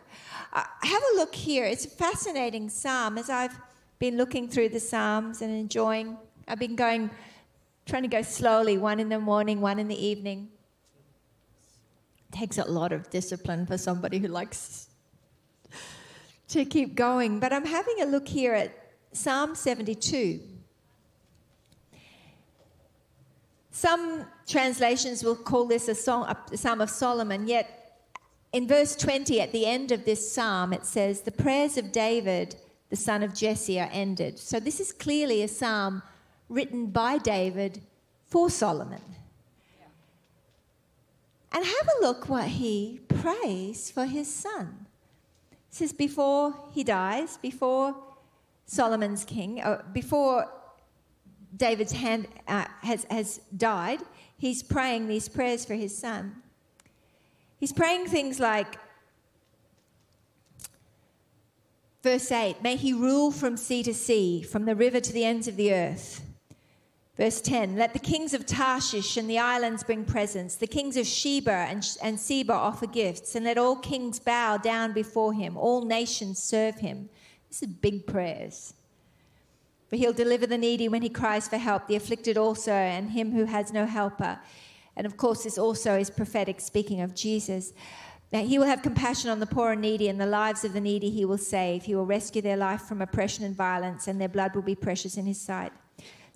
Uh, 0.54 0.64
have 0.84 1.02
a 1.14 1.18
look 1.18 1.34
here. 1.34 1.66
It's 1.66 1.86
a 1.86 1.90
fascinating 1.90 2.70
psalm. 2.70 3.18
As 3.18 3.32
I've 3.32 3.60
been 3.98 4.16
looking 4.16 4.48
through 4.48 4.70
the 4.70 4.80
psalms 4.80 5.42
and 5.42 5.52
enjoying, 5.52 6.20
I've 6.48 6.60
been 6.60 6.76
going 6.76 7.10
trying 7.88 8.04
to 8.04 8.10
go 8.10 8.22
slowly, 8.22 8.78
one 8.78 9.00
in 9.00 9.10
the 9.10 9.18
morning, 9.20 9.60
one 9.60 9.80
in 9.80 9.88
the 9.88 10.06
evening. 10.06 10.50
It 12.32 12.36
takes 12.38 12.60
a 12.60 12.66
lot 12.66 12.92
of 12.92 13.10
discipline 13.10 13.66
for 13.66 13.80
somebody 13.80 14.20
who 14.20 14.28
likes 14.28 14.89
to 16.50 16.66
keep 16.66 16.96
going. 16.96 17.40
But 17.40 17.54
I'm 17.54 17.66
having 17.66 18.02
a 18.02 18.06
look 18.06 18.28
here 18.28 18.54
at 18.54 18.72
Psalm 19.14 19.56
72. 19.56 20.42
Some 23.72 24.26
translations 24.46 25.24
will 25.24 25.36
call 25.36 25.66
this 25.66 25.88
a, 25.88 25.96
song, 25.96 26.36
a 26.52 26.58
Psalm 26.58 26.82
of 26.82 26.90
Solomon, 26.90 27.48
yet 27.48 27.80
in 28.52 28.68
verse 28.68 28.96
20, 28.96 29.40
at 29.42 29.52
the 29.52 29.66
end 29.66 29.92
of 29.92 30.06
this 30.06 30.32
psalm, 30.32 30.74
it 30.74 30.86
says, 30.86 31.22
The 31.22 31.32
prayers 31.32 31.78
of 31.78 31.92
David, 31.92 32.56
the 32.90 32.96
son 32.96 33.22
of 33.22 33.34
Jesse, 33.34 33.80
are 33.80 33.90
ended. 33.92 34.40
So 34.40 34.60
this 34.60 34.80
is 34.80 34.92
clearly 34.92 35.44
a 35.44 35.48
psalm 35.48 36.02
written 36.50 36.88
by 36.88 37.20
David 37.20 37.82
for 38.26 38.50
Solomon. 38.50 39.02
And 41.52 41.64
have 41.66 41.90
a 41.98 42.02
look 42.06 42.28
what 42.28 42.48
he 42.48 43.02
prays 43.08 43.90
for 43.90 44.06
his 44.06 44.32
son. 44.32 44.88
Says, 45.72 45.94
before 45.94 46.54
he 46.74 46.84
dies, 46.84 47.38
before 47.38 47.96
Solomon's 48.66 49.24
king, 49.24 49.62
uh, 49.62 49.84
before 49.94 50.50
David's 51.56 51.92
hand 51.92 52.28
uh, 52.48 52.66
has, 52.82 53.06
has 53.10 53.40
died, 53.56 54.00
he's 54.38 54.64
praying 54.64 55.08
these 55.08 55.30
prayers 55.30 55.66
for 55.66 55.76
his 55.76 55.96
son. 55.98 56.42
He's 57.60 57.74
praying 57.74 58.08
things 58.08 58.40
like, 58.40 58.78
verse 62.04 62.32
8, 62.32 62.64
may 62.64 62.76
he 62.76 62.94
rule 62.94 63.32
from 63.32 63.58
sea 63.58 63.84
to 63.84 63.94
sea, 63.94 64.42
from 64.42 64.66
the 64.66 64.76
river 64.76 65.00
to 65.00 65.14
the 65.14 65.26
ends 65.26 65.48
of 65.48 65.56
the 65.56 65.74
earth. 65.74 66.22
Verse 67.20 67.42
10 67.42 67.76
Let 67.76 67.92
the 67.92 68.00
kings 68.00 68.34
of 68.34 68.46
Tarshish 68.46 69.18
and 69.18 69.30
the 69.30 69.40
islands 69.40 69.84
bring 69.84 70.06
presents, 70.06 70.56
the 70.56 70.68
kings 70.68 70.96
of 70.96 71.06
Sheba 71.06 71.52
and, 71.52 71.86
and 72.02 72.18
Seba 72.18 72.54
offer 72.54 72.88
gifts, 72.88 73.36
and 73.36 73.44
let 73.44 73.58
all 73.58 73.76
kings 73.76 74.20
bow 74.20 74.56
down 74.56 74.94
before 74.94 75.34
him, 75.34 75.58
all 75.58 75.84
nations 75.84 76.42
serve 76.42 76.76
him. 76.76 77.10
This 77.50 77.62
is 77.62 77.68
big 77.68 78.08
prayers. 78.08 78.74
For 79.90 79.98
he'll 79.98 80.14
deliver 80.14 80.48
the 80.48 80.58
needy 80.58 80.88
when 80.88 81.02
he 81.02 81.10
cries 81.10 81.50
for 81.50 81.58
help, 81.58 81.88
the 81.88 81.98
afflicted 81.98 82.38
also, 82.38 82.72
and 82.72 83.10
him 83.10 83.34
who 83.34 83.44
has 83.44 83.74
no 83.74 83.86
helper. 83.86 84.40
And 84.96 85.06
of 85.06 85.18
course, 85.18 85.44
this 85.44 85.58
also 85.58 85.98
is 85.98 86.10
prophetic, 86.10 86.62
speaking 86.62 87.02
of 87.02 87.16
Jesus. 87.16 87.74
That 88.32 88.46
he 88.46 88.58
will 88.58 88.68
have 88.68 88.82
compassion 88.82 89.30
on 89.30 89.42
the 89.42 89.48
poor 89.48 89.74
and 89.74 89.82
needy, 89.82 90.08
and 90.08 90.22
the 90.22 90.26
lives 90.26 90.64
of 90.64 90.72
the 90.72 90.80
needy 90.80 91.10
he 91.10 91.26
will 91.26 91.38
save. 91.38 91.84
He 91.84 91.96
will 91.96 92.06
rescue 92.06 92.42
their 92.42 92.56
life 92.56 92.84
from 92.84 93.02
oppression 93.02 93.44
and 93.44 93.56
violence, 93.56 94.08
and 94.08 94.22
their 94.22 94.30
blood 94.30 94.56
will 94.56 94.62
be 94.62 94.76
precious 94.76 95.18
in 95.18 95.26
his 95.26 95.42
sight. 95.42 95.74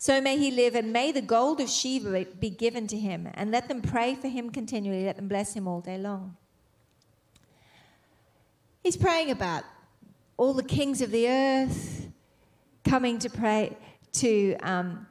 So 0.04 0.20
may 0.20 0.38
he 0.38 0.52
live, 0.52 0.76
and 0.76 0.92
may 0.92 1.14
the 1.14 1.22
gold 1.22 1.62
of 1.62 1.70
Sheba 1.70 2.26
be 2.38 2.50
given 2.50 2.88
to 2.88 2.98
him, 3.00 3.30
and 3.36 3.52
let 3.52 3.70
them 3.70 3.82
pray 3.82 4.16
for 4.16 4.28
him 4.28 4.50
continually, 4.50 5.06
let 5.06 5.16
them 5.16 5.30
bless 5.30 5.54
him 5.54 5.66
all 5.66 5.80
day 5.80 5.98
long. 5.98 6.36
He's 8.84 8.98
praying 8.98 9.32
about 9.32 9.64
all 10.36 10.54
the 10.54 10.62
kings 10.62 11.02
of 11.02 11.10
the 11.10 11.30
earth 11.30 12.10
coming 12.84 13.18
to 13.20 13.30
pray, 13.30 13.78
to 14.24 14.58
um, 14.58 15.08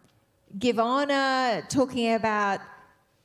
give 0.58 0.78
honor, 0.78 1.64
talking 1.70 2.12
about 2.12 2.60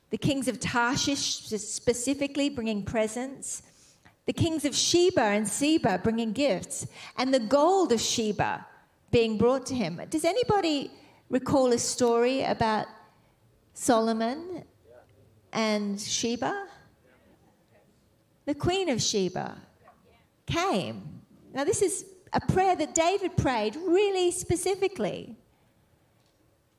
the 0.08 0.16
kings 0.16 0.48
of 0.48 0.58
Tarshish 0.58 1.20
specifically 1.20 2.48
bringing 2.48 2.82
presents, 2.82 3.62
the 4.24 4.32
kings 4.32 4.64
of 4.64 4.74
Sheba 4.74 5.20
and 5.20 5.46
Seba 5.46 6.00
bringing 6.02 6.32
gifts, 6.32 6.86
and 7.18 7.34
the 7.34 7.40
gold 7.40 7.92
of 7.92 8.00
Sheba 8.00 8.64
being 9.10 9.36
brought 9.36 9.66
to 9.66 9.74
him. 9.74 10.00
Does 10.08 10.24
anybody 10.24 10.92
recall 11.30 11.72
a 11.72 11.78
story 11.78 12.42
about 12.42 12.86
Solomon 13.74 14.64
and 15.52 16.00
Sheba? 16.00 16.66
The 18.46 18.54
Queen 18.54 18.88
of 18.88 19.02
Sheba 19.02 19.58
came. 20.46 21.20
Now, 21.52 21.64
this 21.64 21.82
is 21.82 22.06
a 22.32 22.40
prayer 22.40 22.76
that 22.76 22.94
David 22.94 23.36
prayed 23.36 23.76
really 23.76 24.30
specifically. 24.30 25.36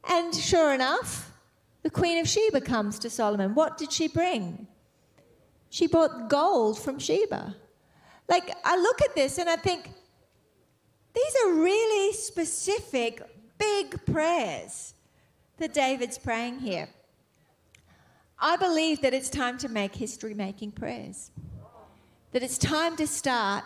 And 0.08 0.34
sure 0.34 0.74
enough, 0.74 1.32
the 1.84 1.89
Queen 1.89 2.18
of 2.20 2.27
Sheba 2.27 2.62
comes 2.62 3.00
to 3.00 3.10
Solomon. 3.10 3.53
What 3.56 3.77
did 3.77 3.91
she 3.91 4.08
bring? 4.08 4.68
She 5.70 5.88
brought 5.88 6.29
gold 6.29 6.79
from 6.79 6.98
Sheba. 6.98 7.56
Like, 8.27 8.51
I 8.63 8.77
look 8.77 9.01
at 9.01 9.15
this 9.15 9.38
and 9.38 9.50
I 9.50 9.56
think, 9.56 9.91
these 11.13 11.36
are 11.46 11.53
really 11.53 12.13
specific 12.13 13.22
big 13.60 14.06
prayers 14.06 14.96
that 15.58 15.74
David's 15.74 16.18
praying 16.18 16.60
here. 16.60 16.88
I 18.39 18.56
believe 18.56 19.01
that 19.01 19.13
it's 19.13 19.30
time 19.30 19.58
to 19.60 19.70
make 19.70 19.94
history 19.94 20.34
making 20.34 20.72
prayers. 20.72 21.30
That 22.32 22.42
it's 22.42 22.58
time 22.58 22.96
to 22.96 23.06
start 23.06 23.63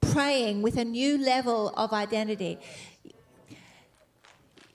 praying 0.00 0.62
with 0.62 0.76
a 0.76 0.84
new 0.84 1.18
level 1.18 1.70
of 1.76 1.92
identity. 1.92 2.58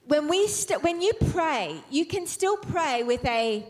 When, 0.06 0.28
we 0.28 0.46
st- 0.48 0.82
when 0.82 1.00
you 1.00 1.12
pray, 1.30 1.82
you 1.90 2.04
can 2.04 2.26
still 2.26 2.56
pray 2.56 3.02
with 3.02 3.24
a 3.24 3.66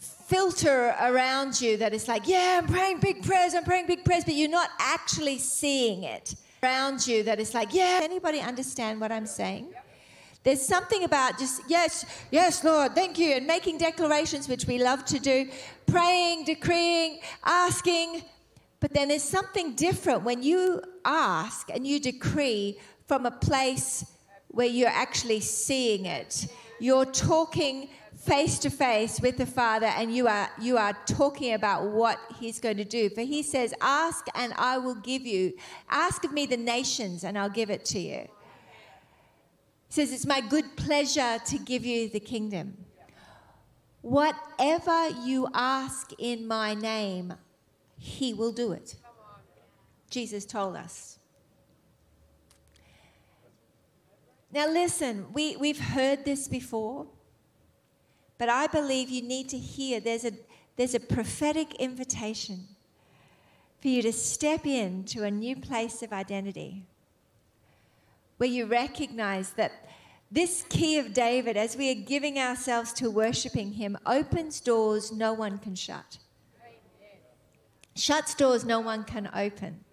filter 0.00 0.94
around 1.00 1.60
you 1.60 1.78
that 1.78 1.94
is 1.94 2.06
like, 2.06 2.28
yeah, 2.28 2.60
I'm 2.62 2.68
praying 2.68 3.00
big 3.00 3.24
prayers, 3.24 3.54
I'm 3.54 3.64
praying 3.64 3.86
big 3.86 4.04
prayers, 4.04 4.24
but 4.24 4.34
you're 4.34 4.50
not 4.50 4.70
actually 4.78 5.38
seeing 5.38 6.02
it 6.04 6.34
around 6.62 7.06
you 7.06 7.22
that 7.24 7.40
is 7.40 7.54
like, 7.54 7.74
yeah, 7.74 8.00
anybody 8.02 8.40
understand 8.40 9.00
what 9.00 9.12
I'm 9.12 9.26
saying? 9.26 9.68
There's 10.44 10.62
something 10.62 11.04
about 11.04 11.38
just, 11.38 11.62
yes, 11.68 12.04
yes, 12.30 12.64
Lord, 12.64 12.94
thank 12.94 13.18
you, 13.18 13.34
and 13.34 13.46
making 13.46 13.78
declarations, 13.78 14.48
which 14.48 14.66
we 14.66 14.78
love 14.78 15.04
to 15.06 15.18
do, 15.18 15.50
praying, 15.86 16.44
decreeing, 16.44 17.20
asking. 17.44 18.22
But 18.80 18.92
then 18.94 19.08
there's 19.08 19.24
something 19.24 19.74
different 19.74 20.22
when 20.22 20.42
you 20.42 20.80
ask 21.04 21.68
and 21.70 21.86
you 21.86 21.98
decree 21.98 22.78
from 23.06 23.26
a 23.26 23.30
place 23.30 24.04
where 24.48 24.66
you're 24.66 24.88
actually 24.88 25.40
seeing 25.40 26.06
it. 26.06 26.46
You're 26.80 27.04
talking 27.04 27.90
face 28.28 28.58
to 28.58 28.70
face 28.70 29.20
with 29.20 29.38
the 29.38 29.46
Father 29.46 29.86
and 29.86 30.14
you 30.14 30.28
are, 30.28 30.50
you 30.60 30.76
are 30.76 30.96
talking 31.06 31.54
about 31.54 31.86
what 31.86 32.18
He's 32.38 32.60
going 32.60 32.76
to 32.76 32.84
do. 32.84 33.08
For 33.08 33.22
He 33.22 33.42
says, 33.42 33.72
Ask 33.80 34.26
and 34.34 34.52
I 34.56 34.78
will 34.78 34.96
give 34.96 35.26
you. 35.26 35.54
Ask 35.88 36.24
of 36.24 36.32
me 36.32 36.44
the 36.46 36.56
nations 36.56 37.24
and 37.24 37.38
I'll 37.38 37.48
give 37.48 37.70
it 37.70 37.84
to 37.86 37.98
you. 37.98 38.28
He 39.88 39.94
says, 39.94 40.12
It's 40.12 40.26
my 40.26 40.40
good 40.40 40.76
pleasure 40.76 41.38
to 41.46 41.58
give 41.58 41.84
you 41.86 42.08
the 42.08 42.20
kingdom. 42.20 42.76
Whatever 44.02 45.08
you 45.24 45.48
ask 45.54 46.12
in 46.18 46.46
my 46.46 46.74
name, 46.74 47.34
He 47.96 48.34
will 48.34 48.52
do 48.52 48.72
it. 48.72 48.96
Jesus 50.10 50.44
told 50.44 50.76
us. 50.76 51.18
Now, 54.50 54.66
listen, 54.68 55.26
we, 55.32 55.56
we've 55.56 55.80
heard 55.80 56.24
this 56.24 56.48
before, 56.48 57.06
but 58.38 58.48
I 58.48 58.68
believe 58.68 59.10
you 59.10 59.22
need 59.22 59.48
to 59.50 59.58
hear 59.58 60.00
there's 60.00 60.24
a, 60.24 60.32
there's 60.76 60.94
a 60.94 61.00
prophetic 61.00 61.74
invitation 61.74 62.68
for 63.80 63.88
you 63.88 64.02
to 64.02 64.12
step 64.12 64.64
into 64.64 65.24
a 65.24 65.30
new 65.30 65.56
place 65.56 66.02
of 66.02 66.12
identity 66.12 66.84
where 68.38 68.48
you 68.48 68.66
recognize 68.66 69.50
that 69.50 69.72
this 70.30 70.64
key 70.68 70.98
of 70.98 71.12
David, 71.12 71.56
as 71.56 71.76
we 71.76 71.90
are 71.90 71.94
giving 71.94 72.38
ourselves 72.38 72.92
to 72.94 73.10
worshiping 73.10 73.72
Him, 73.72 73.96
opens 74.06 74.60
doors 74.60 75.10
no 75.10 75.32
one 75.32 75.58
can 75.58 75.74
shut, 75.74 76.18
shuts 77.96 78.34
doors 78.34 78.64
no 78.64 78.80
one 78.80 79.04
can 79.04 79.30
open. 79.34 79.84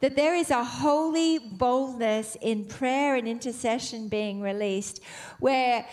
That 0.00 0.16
there 0.16 0.34
is 0.34 0.50
a 0.50 0.64
holy 0.64 1.38
boldness 1.38 2.36
in 2.40 2.64
prayer 2.64 3.16
and 3.16 3.28
intercession 3.28 4.08
being 4.08 4.40
released 4.40 5.02
where 5.40 5.84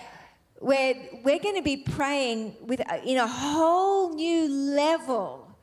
where 0.59 0.95
we're 1.23 1.39
going 1.39 1.55
to 1.55 1.61
be 1.61 1.77
praying 1.77 2.55
with 2.61 2.81
uh, 2.81 2.99
in 3.05 3.17
a 3.17 3.27
whole 3.27 4.13
new 4.13 4.47
level 4.47 5.57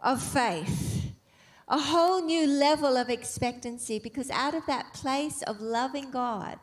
of 0.00 0.22
faith 0.22 1.12
a 1.68 1.78
whole 1.78 2.22
new 2.22 2.46
level 2.46 2.96
of 2.96 3.10
expectancy 3.10 3.98
because 3.98 4.30
out 4.30 4.54
of 4.54 4.64
that 4.66 4.94
place 4.94 5.42
of 5.42 5.60
loving 5.60 6.10
God 6.12 6.60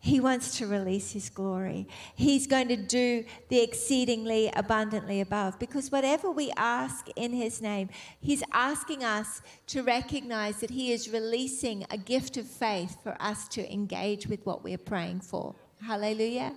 he 0.00 0.20
wants 0.20 0.58
to 0.58 0.66
release 0.66 1.12
His 1.12 1.28
glory. 1.28 1.88
He's 2.14 2.46
going 2.46 2.68
to 2.68 2.76
do 2.76 3.24
the 3.48 3.60
exceedingly 3.60 4.50
abundantly 4.54 5.20
above 5.20 5.58
because 5.58 5.90
whatever 5.90 6.30
we 6.30 6.52
ask 6.56 7.08
in 7.16 7.32
His 7.32 7.60
name, 7.60 7.88
He's 8.20 8.44
asking 8.52 9.02
us 9.02 9.42
to 9.68 9.82
recognize 9.82 10.60
that 10.60 10.70
He 10.70 10.92
is 10.92 11.10
releasing 11.10 11.84
a 11.90 11.98
gift 11.98 12.36
of 12.36 12.46
faith 12.46 13.02
for 13.02 13.16
us 13.20 13.48
to 13.48 13.72
engage 13.72 14.28
with 14.28 14.46
what 14.46 14.62
we're 14.62 14.78
praying 14.78 15.20
for. 15.20 15.56
Hallelujah. 15.84 16.54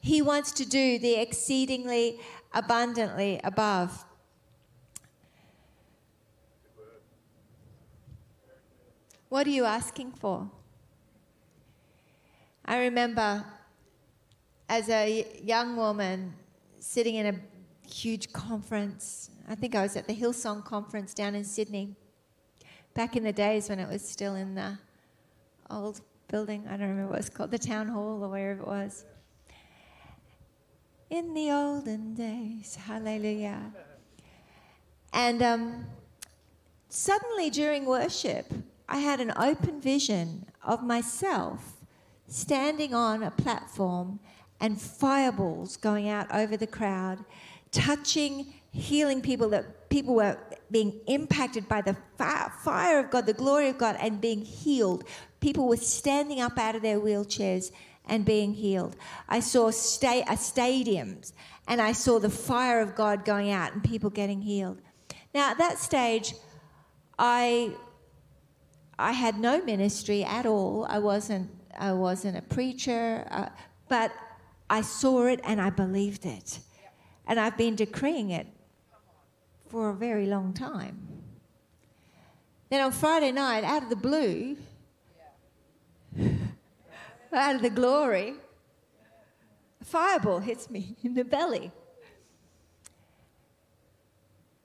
He 0.00 0.22
wants 0.22 0.52
to 0.52 0.64
do 0.64 0.98
the 0.98 1.14
exceedingly 1.14 2.20
abundantly 2.52 3.40
above. 3.44 4.04
What 9.28 9.46
are 9.46 9.50
you 9.50 9.64
asking 9.64 10.12
for? 10.12 10.50
I 12.64 12.78
remember 12.78 13.44
as 14.68 14.88
a 14.88 15.26
young 15.42 15.76
woman 15.76 16.34
sitting 16.78 17.14
in 17.16 17.26
a 17.26 17.88
huge 17.88 18.32
conference. 18.32 19.30
I 19.48 19.54
think 19.54 19.74
I 19.74 19.82
was 19.82 19.96
at 19.96 20.06
the 20.06 20.14
Hillsong 20.14 20.64
conference 20.64 21.14
down 21.14 21.34
in 21.34 21.44
Sydney 21.44 21.96
back 22.94 23.16
in 23.16 23.24
the 23.24 23.32
days 23.32 23.68
when 23.68 23.78
it 23.78 23.88
was 23.88 24.06
still 24.06 24.34
in 24.34 24.54
the 24.54 24.78
old 25.70 26.00
building. 26.32 26.64
I 26.66 26.78
don't 26.78 26.88
remember 26.88 27.10
what 27.10 27.20
it's 27.20 27.28
called, 27.28 27.50
the 27.50 27.58
town 27.58 27.88
hall 27.88 28.24
or 28.24 28.28
wherever 28.28 28.62
it 28.62 28.66
was. 28.66 29.04
In 31.10 31.34
the 31.34 31.52
olden 31.52 32.14
days, 32.14 32.74
hallelujah. 32.74 33.70
And 35.12 35.42
um, 35.42 35.84
suddenly 36.88 37.50
during 37.50 37.84
worship, 37.84 38.46
I 38.88 38.98
had 38.98 39.20
an 39.20 39.32
open 39.36 39.80
vision 39.80 40.46
of 40.64 40.82
myself 40.82 41.74
standing 42.26 42.94
on 42.94 43.22
a 43.22 43.30
platform 43.30 44.18
and 44.58 44.80
fireballs 44.80 45.76
going 45.76 46.08
out 46.08 46.34
over 46.34 46.56
the 46.56 46.66
crowd, 46.66 47.18
touching, 47.72 48.54
healing 48.70 49.20
people 49.20 49.50
that 49.50 49.81
people 49.92 50.14
were 50.14 50.38
being 50.70 50.98
impacted 51.06 51.68
by 51.68 51.82
the 51.82 51.94
fire 52.16 52.98
of 52.98 53.10
God, 53.10 53.26
the 53.26 53.34
glory 53.34 53.68
of 53.68 53.76
God, 53.76 53.94
and 54.00 54.22
being 54.22 54.40
healed. 54.40 55.04
People 55.40 55.68
were 55.68 55.76
standing 55.76 56.40
up 56.40 56.58
out 56.58 56.74
of 56.74 56.80
their 56.80 56.98
wheelchairs 56.98 57.70
and 58.06 58.24
being 58.24 58.54
healed. 58.54 58.96
I 59.28 59.40
saw 59.40 59.70
sta- 59.70 60.22
a 60.22 60.36
stadiums 60.36 61.34
and 61.68 61.80
I 61.80 61.92
saw 61.92 62.18
the 62.18 62.30
fire 62.30 62.80
of 62.80 62.94
God 62.94 63.26
going 63.26 63.50
out 63.50 63.74
and 63.74 63.84
people 63.84 64.08
getting 64.08 64.40
healed. 64.40 64.80
Now, 65.34 65.50
at 65.50 65.58
that 65.58 65.78
stage, 65.78 66.34
I 67.18 67.74
I 68.98 69.12
had 69.12 69.38
no 69.38 69.62
ministry 69.62 70.24
at 70.24 70.46
all. 70.46 70.86
I 70.88 71.00
wasn't 71.00 71.50
I 71.78 71.92
wasn't 71.92 72.38
a 72.38 72.42
preacher, 72.42 73.26
uh, 73.30 73.50
but 73.88 74.10
I 74.70 74.80
saw 74.80 75.26
it 75.26 75.40
and 75.44 75.60
I 75.60 75.68
believed 75.68 76.24
it. 76.24 76.60
And 77.26 77.38
I've 77.38 77.58
been 77.58 77.76
decreeing 77.76 78.30
it 78.30 78.46
for 79.72 79.88
a 79.88 79.94
very 79.94 80.26
long 80.26 80.52
time. 80.52 80.98
Then 82.68 82.82
on 82.82 82.92
Friday 82.92 83.32
night, 83.32 83.64
out 83.64 83.82
of 83.82 83.88
the 83.88 83.96
blue, 83.96 84.58
out 87.32 87.56
of 87.56 87.62
the 87.62 87.70
glory, 87.70 88.34
a 89.80 89.84
fireball 89.84 90.40
hits 90.40 90.68
me 90.68 90.94
in 91.02 91.14
the 91.14 91.24
belly. 91.24 91.72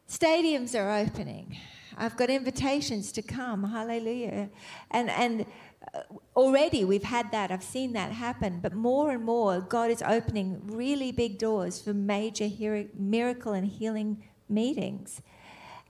Stadiums 0.10 0.78
are 0.78 0.92
opening. 0.92 1.58
I've 1.98 2.18
got 2.18 2.30
invitations 2.30 3.14
to 3.14 3.22
come. 3.22 3.64
Hallelujah. 3.64 4.50
And, 4.92 5.10
and 5.10 5.46
uh, 5.94 6.02
already 6.36 6.84
we've 6.84 7.04
had 7.04 7.32
that. 7.32 7.50
I've 7.50 7.64
seen 7.64 7.94
that 7.94 8.12
happen. 8.12 8.60
But 8.62 8.74
more 8.74 9.12
and 9.12 9.24
more, 9.24 9.62
God 9.62 9.90
is 9.90 10.02
opening 10.02 10.62
really 10.66 11.14
big 11.14 11.38
doors 11.38 11.80
for 11.80 11.94
major 11.94 12.50
miracle 12.94 13.54
and 13.54 13.66
healing 13.66 14.22
meetings. 14.50 15.22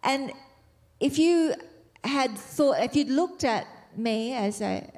And 0.03 0.31
if 0.99 1.17
you 1.17 1.53
had 2.03 2.37
thought, 2.37 2.81
if 2.83 2.95
you'd 2.95 3.09
looked 3.09 3.43
at 3.43 3.67
me 3.95 4.33
as 4.33 4.61
a 4.61 4.89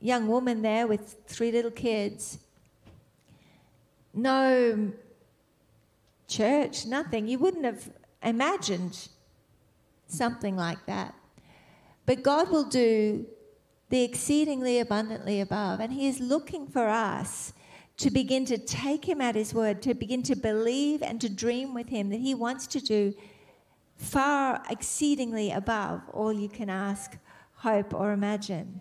young 0.00 0.28
woman 0.28 0.62
there 0.62 0.86
with 0.86 1.16
three 1.26 1.52
little 1.52 1.70
kids, 1.70 2.38
no 4.12 4.92
church, 6.26 6.86
nothing, 6.86 7.28
you 7.28 7.38
wouldn't 7.38 7.64
have 7.64 7.90
imagined 8.22 9.08
something 10.06 10.56
like 10.56 10.84
that. 10.86 11.14
But 12.06 12.22
God 12.22 12.50
will 12.50 12.64
do 12.64 13.26
the 13.88 14.02
exceedingly 14.02 14.78
abundantly 14.78 15.40
above. 15.40 15.80
And 15.80 15.92
He 15.92 16.08
is 16.08 16.20
looking 16.20 16.66
for 16.66 16.88
us 16.88 17.52
to 18.00 18.10
begin 18.10 18.44
to 18.46 18.58
take 18.58 19.04
Him 19.06 19.20
at 19.20 19.34
His 19.34 19.52
word, 19.54 19.82
to 19.82 19.94
begin 19.94 20.22
to 20.24 20.34
believe 20.34 21.02
and 21.02 21.20
to 21.20 21.28
dream 21.28 21.74
with 21.74 21.88
Him 21.88 22.08
that 22.10 22.20
He 22.20 22.34
wants 22.34 22.66
to 22.68 22.80
do 22.80 23.14
far 23.96 24.62
exceedingly 24.70 25.50
above 25.52 26.00
all 26.12 26.32
you 26.32 26.48
can 26.48 26.70
ask, 26.70 27.18
hope, 27.56 27.92
or 27.92 28.12
imagine. 28.12 28.80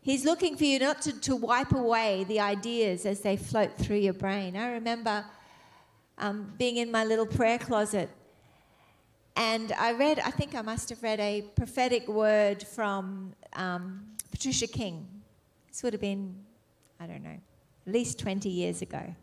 He's 0.00 0.24
looking 0.24 0.56
for 0.56 0.64
you 0.64 0.78
not 0.78 1.02
to, 1.02 1.20
to 1.20 1.34
wipe 1.36 1.72
away 1.72 2.24
the 2.24 2.40
ideas 2.40 3.04
as 3.04 3.20
they 3.20 3.36
float 3.36 3.76
through 3.76 3.98
your 3.98 4.14
brain. 4.14 4.56
I 4.56 4.72
remember 4.72 5.24
um, 6.16 6.54
being 6.56 6.76
in 6.76 6.90
my 6.90 7.04
little 7.04 7.26
prayer 7.26 7.58
closet 7.58 8.08
and 9.36 9.72
I 9.72 9.92
read, 9.92 10.18
I 10.20 10.30
think 10.30 10.54
I 10.54 10.62
must 10.62 10.88
have 10.90 11.02
read 11.02 11.20
a 11.20 11.42
prophetic 11.56 12.06
word 12.08 12.62
from 12.62 13.32
um, 13.54 14.06
Patricia 14.30 14.66
King. 14.66 15.06
This 15.68 15.82
would 15.82 15.92
have 15.92 16.00
been, 16.00 16.34
I 16.98 17.06
don't 17.06 17.22
know, 17.22 17.38
at 17.86 17.92
least 17.92 18.18
20 18.18 18.48
years 18.48 18.82
ago. 18.82 19.14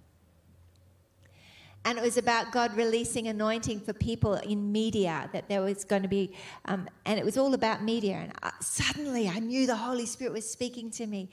And 1.88 1.98
it 1.98 2.02
was 2.02 2.18
about 2.18 2.52
God 2.52 2.76
releasing 2.76 3.30
anointing 3.30 3.80
for 3.80 3.94
people 3.94 4.34
in 4.34 4.74
media, 4.74 5.30
that 5.32 5.48
there 5.48 5.62
was 5.62 5.86
going 5.86 6.02
to 6.02 6.10
be, 6.10 6.34
um, 6.66 6.90
and 7.06 7.18
it 7.18 7.24
was 7.24 7.38
all 7.38 7.54
about 7.54 7.82
media. 7.82 8.16
And 8.16 8.34
I, 8.44 8.52
suddenly 8.60 9.30
I 9.30 9.40
knew 9.40 9.66
the 9.66 9.78
Holy 9.78 10.06
Spirit 10.06 10.34
was 10.34 10.50
speaking 10.50 10.92
to 10.92 11.08
me 11.08 11.30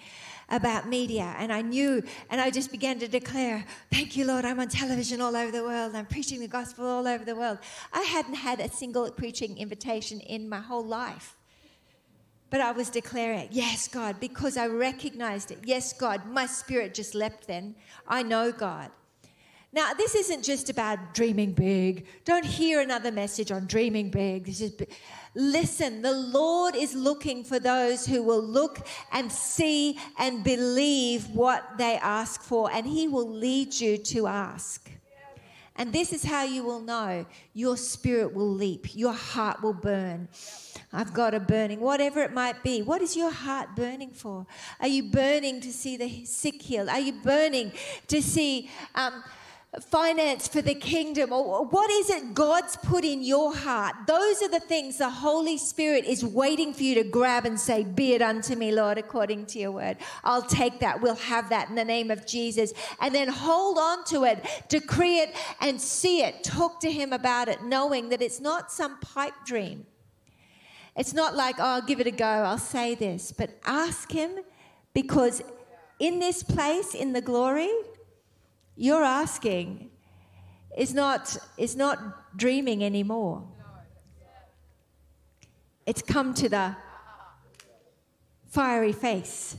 about 0.48 0.88
media. 0.88 1.34
And 1.38 1.52
I 1.52 1.60
knew, 1.60 2.04
and 2.30 2.40
I 2.40 2.50
just 2.50 2.70
began 2.70 3.00
to 3.00 3.08
declare, 3.08 3.64
Thank 3.90 4.16
you, 4.16 4.26
Lord, 4.26 4.44
I'm 4.44 4.60
on 4.60 4.68
television 4.68 5.20
all 5.20 5.34
over 5.34 5.50
the 5.50 5.64
world. 5.64 5.96
I'm 5.96 6.06
preaching 6.06 6.38
the 6.38 6.46
gospel 6.46 6.86
all 6.86 7.08
over 7.08 7.24
the 7.24 7.34
world. 7.34 7.58
I 7.92 8.02
hadn't 8.02 8.34
had 8.34 8.60
a 8.60 8.70
single 8.70 9.10
preaching 9.10 9.58
invitation 9.58 10.20
in 10.20 10.48
my 10.48 10.60
whole 10.60 10.84
life. 10.84 11.34
But 12.54 12.60
I 12.60 12.70
was 12.70 12.88
declaring, 12.88 13.48
Yes, 13.50 13.88
God, 13.88 14.20
because 14.20 14.56
I 14.56 14.68
recognized 14.68 15.50
it. 15.50 15.58
Yes, 15.64 15.92
God, 15.92 16.24
my 16.24 16.46
spirit 16.46 16.94
just 16.94 17.12
leapt 17.12 17.48
then. 17.48 17.74
I 18.06 18.22
know 18.22 18.52
God. 18.52 18.92
Now, 19.72 19.92
this 19.92 20.14
isn't 20.14 20.44
just 20.44 20.70
about 20.70 21.14
dreaming 21.14 21.52
big. 21.52 22.06
Don't 22.24 22.44
hear 22.44 22.80
another 22.80 23.10
message 23.10 23.50
on 23.50 23.66
dreaming 23.66 24.08
big. 24.08 24.44
This 24.44 24.60
is 24.60 24.72
listen, 25.34 26.00
the 26.00 26.12
Lord 26.12 26.76
is 26.76 26.94
looking 26.94 27.42
for 27.42 27.58
those 27.58 28.06
who 28.06 28.22
will 28.22 28.44
look 28.44 28.86
and 29.10 29.32
see 29.32 29.98
and 30.16 30.44
believe 30.44 31.28
what 31.30 31.76
they 31.76 31.96
ask 31.96 32.40
for, 32.40 32.70
and 32.70 32.86
He 32.86 33.08
will 33.08 33.28
lead 33.28 33.74
you 33.74 33.98
to 33.98 34.28
ask. 34.28 34.92
And 35.74 35.92
this 35.92 36.12
is 36.12 36.22
how 36.22 36.44
you 36.44 36.62
will 36.62 36.80
know 36.80 37.26
your 37.52 37.76
spirit 37.76 38.32
will 38.32 38.48
leap, 38.48 38.94
your 38.94 39.12
heart 39.12 39.60
will 39.60 39.74
burn. 39.74 40.28
I've 40.94 41.12
got 41.12 41.34
a 41.34 41.40
burning, 41.40 41.80
whatever 41.80 42.22
it 42.22 42.32
might 42.32 42.62
be. 42.62 42.80
What 42.80 43.02
is 43.02 43.16
your 43.16 43.32
heart 43.32 43.74
burning 43.74 44.12
for? 44.12 44.46
Are 44.78 44.86
you 44.86 45.02
burning 45.02 45.60
to 45.62 45.72
see 45.72 45.96
the 45.96 46.24
sick 46.24 46.62
healed? 46.62 46.88
Are 46.88 47.00
you 47.00 47.14
burning 47.14 47.72
to 48.06 48.22
see 48.22 48.70
um, 48.94 49.24
finance 49.80 50.46
for 50.46 50.62
the 50.62 50.74
kingdom 50.74 51.32
or 51.32 51.64
what 51.64 51.90
is 51.90 52.10
it 52.10 52.32
God's 52.32 52.76
put 52.76 53.04
in 53.04 53.24
your 53.24 53.52
heart? 53.52 53.96
Those 54.06 54.40
are 54.42 54.48
the 54.48 54.60
things 54.60 54.98
the 54.98 55.10
Holy 55.10 55.58
Spirit 55.58 56.04
is 56.04 56.24
waiting 56.24 56.72
for 56.72 56.84
you 56.84 56.94
to 56.94 57.02
grab 57.02 57.44
and 57.44 57.58
say, 57.58 57.82
Be 57.82 58.14
it 58.14 58.22
unto 58.22 58.54
me, 58.54 58.70
Lord, 58.70 58.96
according 58.96 59.46
to 59.46 59.58
your 59.58 59.72
word. 59.72 59.96
I'll 60.22 60.42
take 60.42 60.78
that. 60.78 61.00
We'll 61.00 61.16
have 61.16 61.48
that 61.48 61.68
in 61.68 61.74
the 61.74 61.84
name 61.84 62.12
of 62.12 62.24
Jesus. 62.24 62.72
And 63.00 63.12
then 63.12 63.26
hold 63.26 63.78
on 63.78 64.04
to 64.04 64.22
it, 64.22 64.46
decree 64.68 65.18
it, 65.18 65.34
and 65.60 65.80
see 65.80 66.22
it. 66.22 66.44
Talk 66.44 66.78
to 66.80 66.90
Him 66.90 67.12
about 67.12 67.48
it, 67.48 67.64
knowing 67.64 68.10
that 68.10 68.22
it's 68.22 68.40
not 68.40 68.70
some 68.70 69.00
pipe 69.00 69.34
dream. 69.44 69.86
It's 70.96 71.12
not 71.12 71.34
like, 71.34 71.56
oh, 71.58 71.64
I'll 71.64 71.82
give 71.82 72.00
it 72.00 72.06
a 72.06 72.12
go, 72.12 72.24
I'll 72.24 72.58
say 72.58 72.94
this. 72.94 73.32
But 73.32 73.50
ask 73.64 74.10
Him 74.12 74.38
because 74.92 75.42
in 75.98 76.20
this 76.20 76.42
place, 76.42 76.94
in 76.94 77.12
the 77.12 77.20
glory, 77.20 77.70
you're 78.76 79.04
asking 79.04 79.90
is 80.76 80.92
not, 80.92 81.36
is 81.56 81.76
not 81.76 82.36
dreaming 82.36 82.82
anymore. 82.84 83.44
It's 85.86 86.02
come 86.02 86.34
to 86.34 86.48
the 86.48 86.76
fiery 88.48 88.92
face. 88.92 89.56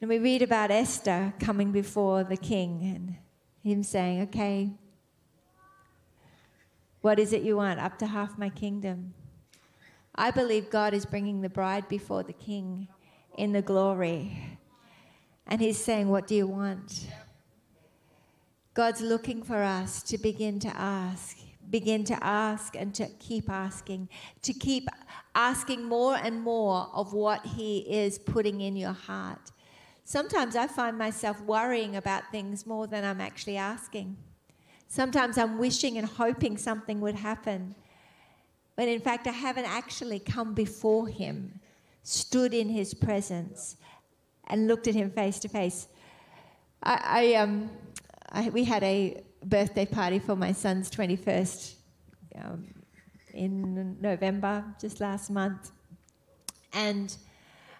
And 0.00 0.08
we 0.08 0.18
read 0.18 0.42
about 0.42 0.72
Esther 0.72 1.32
coming 1.38 1.70
before 1.70 2.24
the 2.24 2.36
king 2.36 2.82
and 2.82 3.16
him 3.62 3.84
saying, 3.84 4.22
Okay, 4.22 4.72
what 7.02 7.18
is 7.18 7.32
it 7.32 7.42
you 7.42 7.56
want? 7.56 7.80
Up 7.80 7.98
to 7.98 8.06
half 8.06 8.38
my 8.38 8.48
kingdom. 8.48 9.12
I 10.14 10.30
believe 10.30 10.70
God 10.70 10.94
is 10.94 11.04
bringing 11.04 11.40
the 11.40 11.48
bride 11.48 11.88
before 11.88 12.22
the 12.22 12.32
king 12.32 12.88
in 13.36 13.52
the 13.52 13.62
glory. 13.62 14.58
And 15.46 15.60
He's 15.60 15.78
saying, 15.78 16.08
What 16.08 16.26
do 16.26 16.34
you 16.34 16.46
want? 16.46 17.08
God's 18.74 19.00
looking 19.00 19.42
for 19.42 19.62
us 19.62 20.02
to 20.04 20.16
begin 20.16 20.58
to 20.60 20.68
ask, 20.68 21.36
begin 21.68 22.04
to 22.04 22.24
ask 22.24 22.76
and 22.76 22.94
to 22.94 23.06
keep 23.18 23.50
asking, 23.50 24.08
to 24.42 24.52
keep 24.52 24.88
asking 25.34 25.84
more 25.84 26.16
and 26.16 26.40
more 26.40 26.88
of 26.94 27.12
what 27.12 27.44
He 27.44 27.78
is 27.78 28.18
putting 28.18 28.60
in 28.60 28.76
your 28.76 28.92
heart. 28.92 29.50
Sometimes 30.04 30.56
I 30.56 30.68
find 30.68 30.96
myself 30.96 31.40
worrying 31.42 31.96
about 31.96 32.30
things 32.30 32.66
more 32.66 32.86
than 32.86 33.04
I'm 33.04 33.20
actually 33.20 33.56
asking. 33.56 34.16
Sometimes 34.92 35.38
I'm 35.38 35.56
wishing 35.56 35.96
and 35.96 36.06
hoping 36.06 36.58
something 36.58 37.00
would 37.00 37.14
happen, 37.14 37.74
when 38.74 38.88
in 38.88 39.00
fact 39.00 39.26
I 39.26 39.32
haven't 39.32 39.64
actually 39.64 40.18
come 40.18 40.52
before 40.52 41.08
Him 41.08 41.60
stood 42.02 42.52
in 42.52 42.68
his 42.68 42.94
presence 42.94 43.76
and 44.48 44.66
looked 44.66 44.88
at 44.88 44.94
him 44.94 45.10
face 45.10 45.38
to 45.40 45.48
face. 45.48 45.88
I, 46.82 47.00
I, 47.04 47.34
um, 47.34 47.70
I, 48.30 48.48
we 48.50 48.64
had 48.64 48.82
a 48.82 49.22
birthday 49.44 49.86
party 49.86 50.18
for 50.18 50.36
my 50.36 50.52
son's 50.52 50.90
21st 50.90 51.74
um, 52.42 52.66
in 53.32 53.96
November, 54.00 54.64
just 54.80 55.00
last 55.00 55.30
month. 55.30 55.70
And 56.72 57.16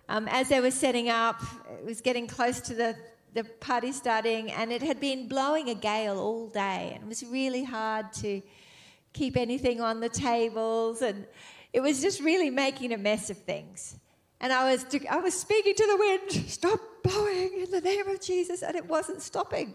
um, 0.08 0.28
as 0.28 0.48
they 0.48 0.60
were 0.60 0.70
setting 0.70 1.08
up, 1.08 1.42
it 1.78 1.84
was 1.84 2.00
getting 2.00 2.26
close 2.26 2.60
to 2.60 2.74
the, 2.74 2.96
the 3.34 3.44
party 3.44 3.92
starting, 3.92 4.50
and 4.50 4.70
it 4.70 4.82
had 4.82 5.00
been 5.00 5.28
blowing 5.28 5.68
a 5.70 5.74
gale 5.74 6.18
all 6.18 6.48
day, 6.48 6.92
and 6.94 7.04
it 7.04 7.08
was 7.08 7.24
really 7.24 7.64
hard 7.64 8.12
to 8.14 8.42
keep 9.12 9.36
anything 9.36 9.80
on 9.80 10.00
the 10.00 10.08
tables, 10.08 11.02
and 11.02 11.26
it 11.72 11.80
was 11.80 12.02
just 12.02 12.20
really 12.20 12.50
making 12.50 12.92
a 12.92 12.98
mess 12.98 13.30
of 13.30 13.38
things. 13.38 13.96
And 14.40 14.52
I 14.52 14.72
was, 14.72 14.84
I 15.08 15.18
was 15.18 15.34
speaking 15.34 15.74
to 15.74 15.86
the 15.86 15.96
wind, 15.96 16.50
stop 16.50 16.80
blowing 17.02 17.60
in 17.62 17.70
the 17.70 17.80
name 17.80 18.08
of 18.08 18.20
Jesus, 18.20 18.62
and 18.62 18.74
it 18.74 18.86
wasn't 18.86 19.22
stopping. 19.22 19.74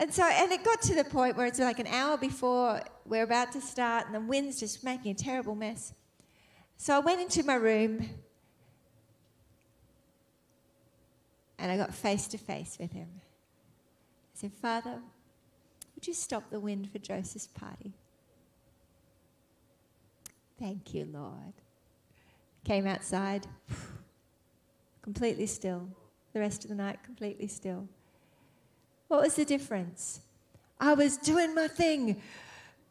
And 0.00 0.14
so, 0.14 0.22
and 0.22 0.52
it 0.52 0.62
got 0.64 0.80
to 0.82 0.94
the 0.94 1.04
point 1.04 1.36
where 1.36 1.46
it's 1.46 1.58
like 1.58 1.80
an 1.80 1.88
hour 1.88 2.16
before 2.16 2.80
we're 3.04 3.24
about 3.24 3.52
to 3.52 3.60
start, 3.60 4.06
and 4.06 4.14
the 4.14 4.20
wind's 4.20 4.60
just 4.60 4.84
making 4.84 5.10
a 5.10 5.14
terrible 5.14 5.56
mess. 5.56 5.92
So 6.76 6.94
I 6.94 7.00
went 7.00 7.20
into 7.20 7.42
my 7.42 7.56
room, 7.56 8.08
and 11.58 11.72
I 11.72 11.76
got 11.76 11.94
face 11.94 12.26
to 12.28 12.38
face 12.38 12.76
with 12.78 12.92
him. 12.92 13.08
I 13.16 14.34
said, 14.34 14.52
Father, 14.52 15.00
would 15.94 16.06
you 16.06 16.14
stop 16.14 16.50
the 16.50 16.60
wind 16.60 16.90
for 16.90 16.98
Joseph's 16.98 17.48
party? 17.48 17.92
Thank 20.58 20.94
you, 20.94 21.08
Lord. 21.12 21.54
Came 22.64 22.86
outside, 22.86 23.46
completely 25.02 25.46
still. 25.46 25.88
The 26.32 26.40
rest 26.40 26.64
of 26.64 26.70
the 26.70 26.76
night, 26.76 27.02
completely 27.02 27.48
still. 27.48 27.88
What 29.08 29.22
was 29.22 29.34
the 29.34 29.44
difference? 29.44 30.20
I 30.78 30.94
was 30.94 31.16
doing 31.16 31.54
my 31.54 31.66
thing, 31.66 32.20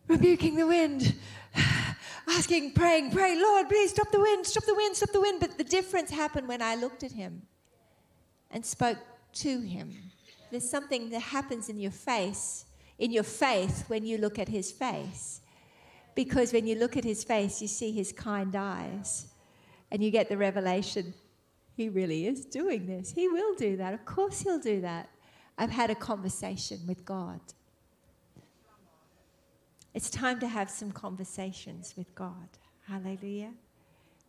rebuking 0.07 0.55
the 0.55 0.67
wind, 0.67 1.15
asking, 2.27 2.73
praying, 2.73 3.11
pray, 3.11 3.39
Lord, 3.39 3.69
please 3.69 3.91
stop 3.91 4.11
the 4.11 4.19
wind, 4.19 4.45
stop 4.45 4.65
the 4.65 4.75
wind, 4.75 4.95
stop 4.97 5.11
the 5.11 5.21
wind. 5.21 5.39
But 5.39 5.57
the 5.57 5.63
difference 5.63 6.09
happened 6.09 6.47
when 6.47 6.61
I 6.61 6.75
looked 6.75 7.03
at 7.03 7.11
him 7.11 7.43
and 8.51 8.65
spoke 8.65 8.97
to 9.33 9.59
him. 9.59 9.95
There's 10.51 10.69
something 10.69 11.09
that 11.09 11.21
happens 11.21 11.69
in 11.69 11.79
your 11.79 11.91
face, 11.91 12.65
in 12.99 13.11
your 13.11 13.23
faith, 13.23 13.83
when 13.87 14.05
you 14.05 14.17
look 14.17 14.39
at 14.39 14.47
his 14.47 14.71
face. 14.71 15.41
Because 16.15 16.53
when 16.53 16.65
you 16.65 16.75
look 16.75 16.97
at 16.97 17.03
his 17.03 17.23
face, 17.23 17.61
you 17.61 17.67
see 17.67 17.91
his 17.91 18.11
kind 18.11 18.55
eyes 18.55 19.27
and 19.91 20.03
you 20.03 20.09
get 20.09 20.29
the 20.29 20.37
revelation 20.37 21.13
he 21.75 21.89
really 21.89 22.25
is 22.25 22.43
doing 22.43 22.87
this. 22.87 23.11
He 23.11 23.27
will 23.27 23.53
do 23.53 23.77
that. 23.77 23.93
Of 23.93 24.03
course, 24.03 24.41
he'll 24.41 24.59
do 24.59 24.81
that. 24.81 25.09
I've 25.59 25.69
had 25.69 25.91
a 25.91 25.95
conversation 25.95 26.79
with 26.87 27.05
God. 27.05 27.39
It's 29.93 30.09
time 30.09 30.39
to 30.39 30.47
have 30.47 30.69
some 30.69 30.91
conversations 30.91 31.93
with 31.95 32.13
God. 32.15 32.49
Hallelujah. 32.87 33.51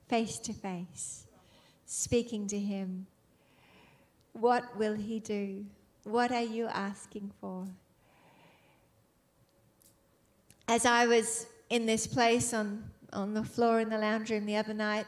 Face 0.09 0.39
to 0.41 0.53
face, 0.53 1.27
speaking 1.85 2.47
to 2.49 2.59
Him. 2.59 3.07
What 4.41 4.77
will 4.77 4.95
He 4.95 5.21
do? 5.21 5.65
What 6.05 6.33
are 6.33 6.43
you 6.43 6.67
asking 6.67 7.33
for? 7.41 7.67
As 10.67 10.87
I 10.87 11.07
was 11.07 11.47
in 11.71 11.87
this 11.87 12.07
place 12.07 12.55
on, 12.55 12.85
on 13.13 13.35
the 13.35 13.45
floor 13.45 13.81
in 13.81 13.89
the 13.89 13.99
lounge 13.99 14.31
room 14.31 14.47
the 14.47 14.57
other 14.57 14.75
night, 14.75 15.07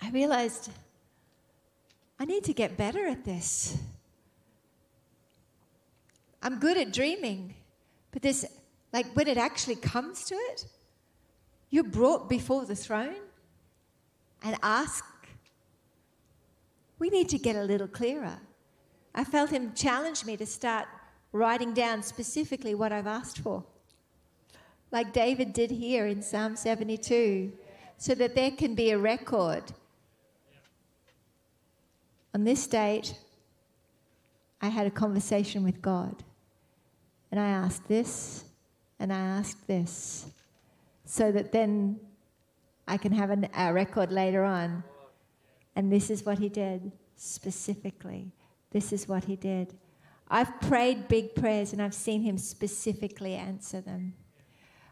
I 0.00 0.10
realized 0.10 0.70
I 2.18 2.24
need 2.24 2.44
to 2.44 2.52
get 2.52 2.76
better 2.76 3.06
at 3.06 3.24
this. 3.24 3.76
I'm 6.42 6.58
good 6.58 6.76
at 6.76 6.92
dreaming, 6.92 7.54
but 8.12 8.22
this, 8.22 8.44
like 8.92 9.06
when 9.16 9.26
it 9.26 9.36
actually 9.36 9.76
comes 9.76 10.24
to 10.24 10.34
it, 10.34 10.66
you're 11.70 11.82
brought 11.82 12.28
before 12.28 12.64
the 12.64 12.76
throne 12.76 13.16
and 14.42 14.56
ask. 14.62 15.04
We 16.98 17.10
need 17.10 17.28
to 17.30 17.38
get 17.38 17.56
a 17.56 17.62
little 17.62 17.88
clearer. 17.88 18.38
I 19.14 19.24
felt 19.24 19.50
him 19.50 19.72
challenge 19.74 20.24
me 20.24 20.36
to 20.36 20.46
start 20.46 20.86
writing 21.32 21.74
down 21.74 22.02
specifically 22.02 22.74
what 22.74 22.92
I've 22.92 23.06
asked 23.06 23.38
for, 23.38 23.64
like 24.90 25.12
David 25.12 25.52
did 25.52 25.70
here 25.70 26.06
in 26.06 26.22
Psalm 26.22 26.56
72, 26.56 27.52
so 27.98 28.14
that 28.14 28.34
there 28.34 28.50
can 28.50 28.74
be 28.74 28.90
a 28.90 28.98
record 28.98 29.72
on 32.36 32.44
this 32.44 32.66
date, 32.66 33.14
I 34.60 34.68
had 34.68 34.86
a 34.86 34.90
conversation 34.90 35.64
with 35.64 35.80
God. 35.80 36.22
And 37.30 37.40
I 37.40 37.48
asked 37.48 37.88
this 37.88 38.44
and 39.00 39.10
I 39.10 39.18
asked 39.18 39.66
this 39.66 40.26
so 41.06 41.32
that 41.32 41.50
then 41.50 41.98
I 42.86 42.98
can 42.98 43.12
have 43.12 43.30
an, 43.30 43.48
a 43.56 43.72
record 43.72 44.12
later 44.12 44.44
on. 44.44 44.84
And 45.76 45.92
this 45.92 46.10
is 46.10 46.24
what 46.24 46.38
he 46.38 46.48
did 46.48 46.90
specifically. 47.14 48.32
This 48.72 48.92
is 48.92 49.06
what 49.06 49.24
he 49.24 49.36
did. 49.36 49.74
I've 50.28 50.60
prayed 50.60 51.06
big 51.06 51.34
prayers 51.34 51.72
and 51.72 51.80
I've 51.80 51.94
seen 51.94 52.22
him 52.22 52.38
specifically 52.38 53.34
answer 53.34 53.80
them. 53.80 54.14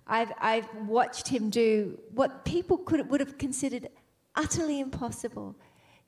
I've, 0.07 0.33
I've 0.39 0.69
watched 0.87 1.29
him 1.29 1.51
do 1.51 1.99
what 2.15 2.45
people 2.45 2.77
could, 2.77 3.11
would 3.11 3.21
have 3.21 3.39
considered 3.39 3.89
utterly 4.37 4.79
impossible. 4.79 5.57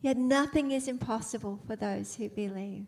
Yet 0.00 0.18
nothing 0.18 0.70
is 0.70 0.86
impossible 0.86 1.58
for 1.66 1.74
those 1.74 2.16
who 2.16 2.28
believe. 2.28 2.86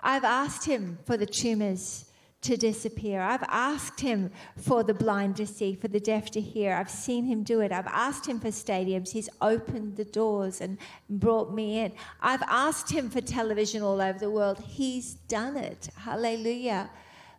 I've 0.00 0.24
asked 0.24 0.66
him 0.66 0.98
for 1.04 1.16
the 1.16 1.26
tumors 1.26 2.06
to 2.44 2.56
disappear. 2.56 3.20
I've 3.20 3.42
asked 3.48 4.00
him 4.00 4.30
for 4.56 4.82
the 4.82 4.94
blind 4.94 5.36
to 5.36 5.46
see, 5.46 5.74
for 5.74 5.88
the 5.88 6.00
deaf 6.00 6.30
to 6.32 6.40
hear. 6.40 6.74
I've 6.74 6.90
seen 6.90 7.24
him 7.24 7.42
do 7.42 7.60
it. 7.60 7.72
I've 7.72 7.86
asked 7.86 8.26
him 8.26 8.40
for 8.40 8.48
stadiums. 8.48 9.10
He's 9.10 9.28
opened 9.40 9.96
the 9.96 10.04
doors 10.04 10.60
and 10.60 10.78
brought 11.08 11.52
me 11.52 11.78
in. 11.78 11.92
I've 12.20 12.42
asked 12.42 12.90
him 12.90 13.10
for 13.10 13.20
television 13.20 13.82
all 13.82 14.00
over 14.00 14.18
the 14.18 14.30
world. 14.30 14.60
He's 14.60 15.14
done 15.14 15.56
it. 15.56 15.88
Hallelujah. 15.96 16.90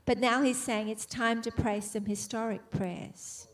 But 0.05 0.19
now 0.19 0.43
he's 0.43 0.61
saying 0.61 0.89
it's 0.89 1.05
time 1.05 1.41
to 1.43 1.51
pray 1.51 1.81
some 1.81 2.05
historic 2.05 2.69
prayers. 2.69 3.47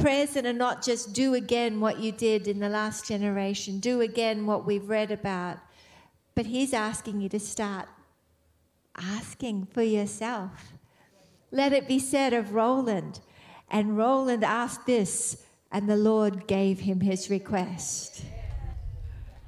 prayers 0.00 0.30
that 0.30 0.46
are 0.46 0.52
not 0.52 0.82
just 0.82 1.12
do 1.12 1.34
again 1.34 1.78
what 1.80 2.00
you 2.00 2.10
did 2.10 2.48
in 2.48 2.58
the 2.58 2.68
last 2.68 3.06
generation, 3.06 3.78
do 3.78 4.00
again 4.00 4.46
what 4.46 4.66
we've 4.66 4.88
read 4.88 5.10
about, 5.10 5.58
but 6.34 6.46
He's 6.46 6.72
asking 6.72 7.20
you 7.20 7.28
to 7.28 7.40
start 7.40 7.88
asking 8.96 9.66
for 9.66 9.82
yourself. 9.82 10.72
Let 11.50 11.72
it 11.72 11.88
be 11.88 11.98
said 11.98 12.32
of 12.32 12.54
Roland. 12.54 13.20
And 13.70 13.96
Roland 13.96 14.44
asked 14.44 14.86
this, 14.86 15.44
and 15.70 15.88
the 15.88 15.96
Lord 15.96 16.46
gave 16.46 16.80
him 16.80 17.00
his 17.00 17.30
request. 17.30 18.24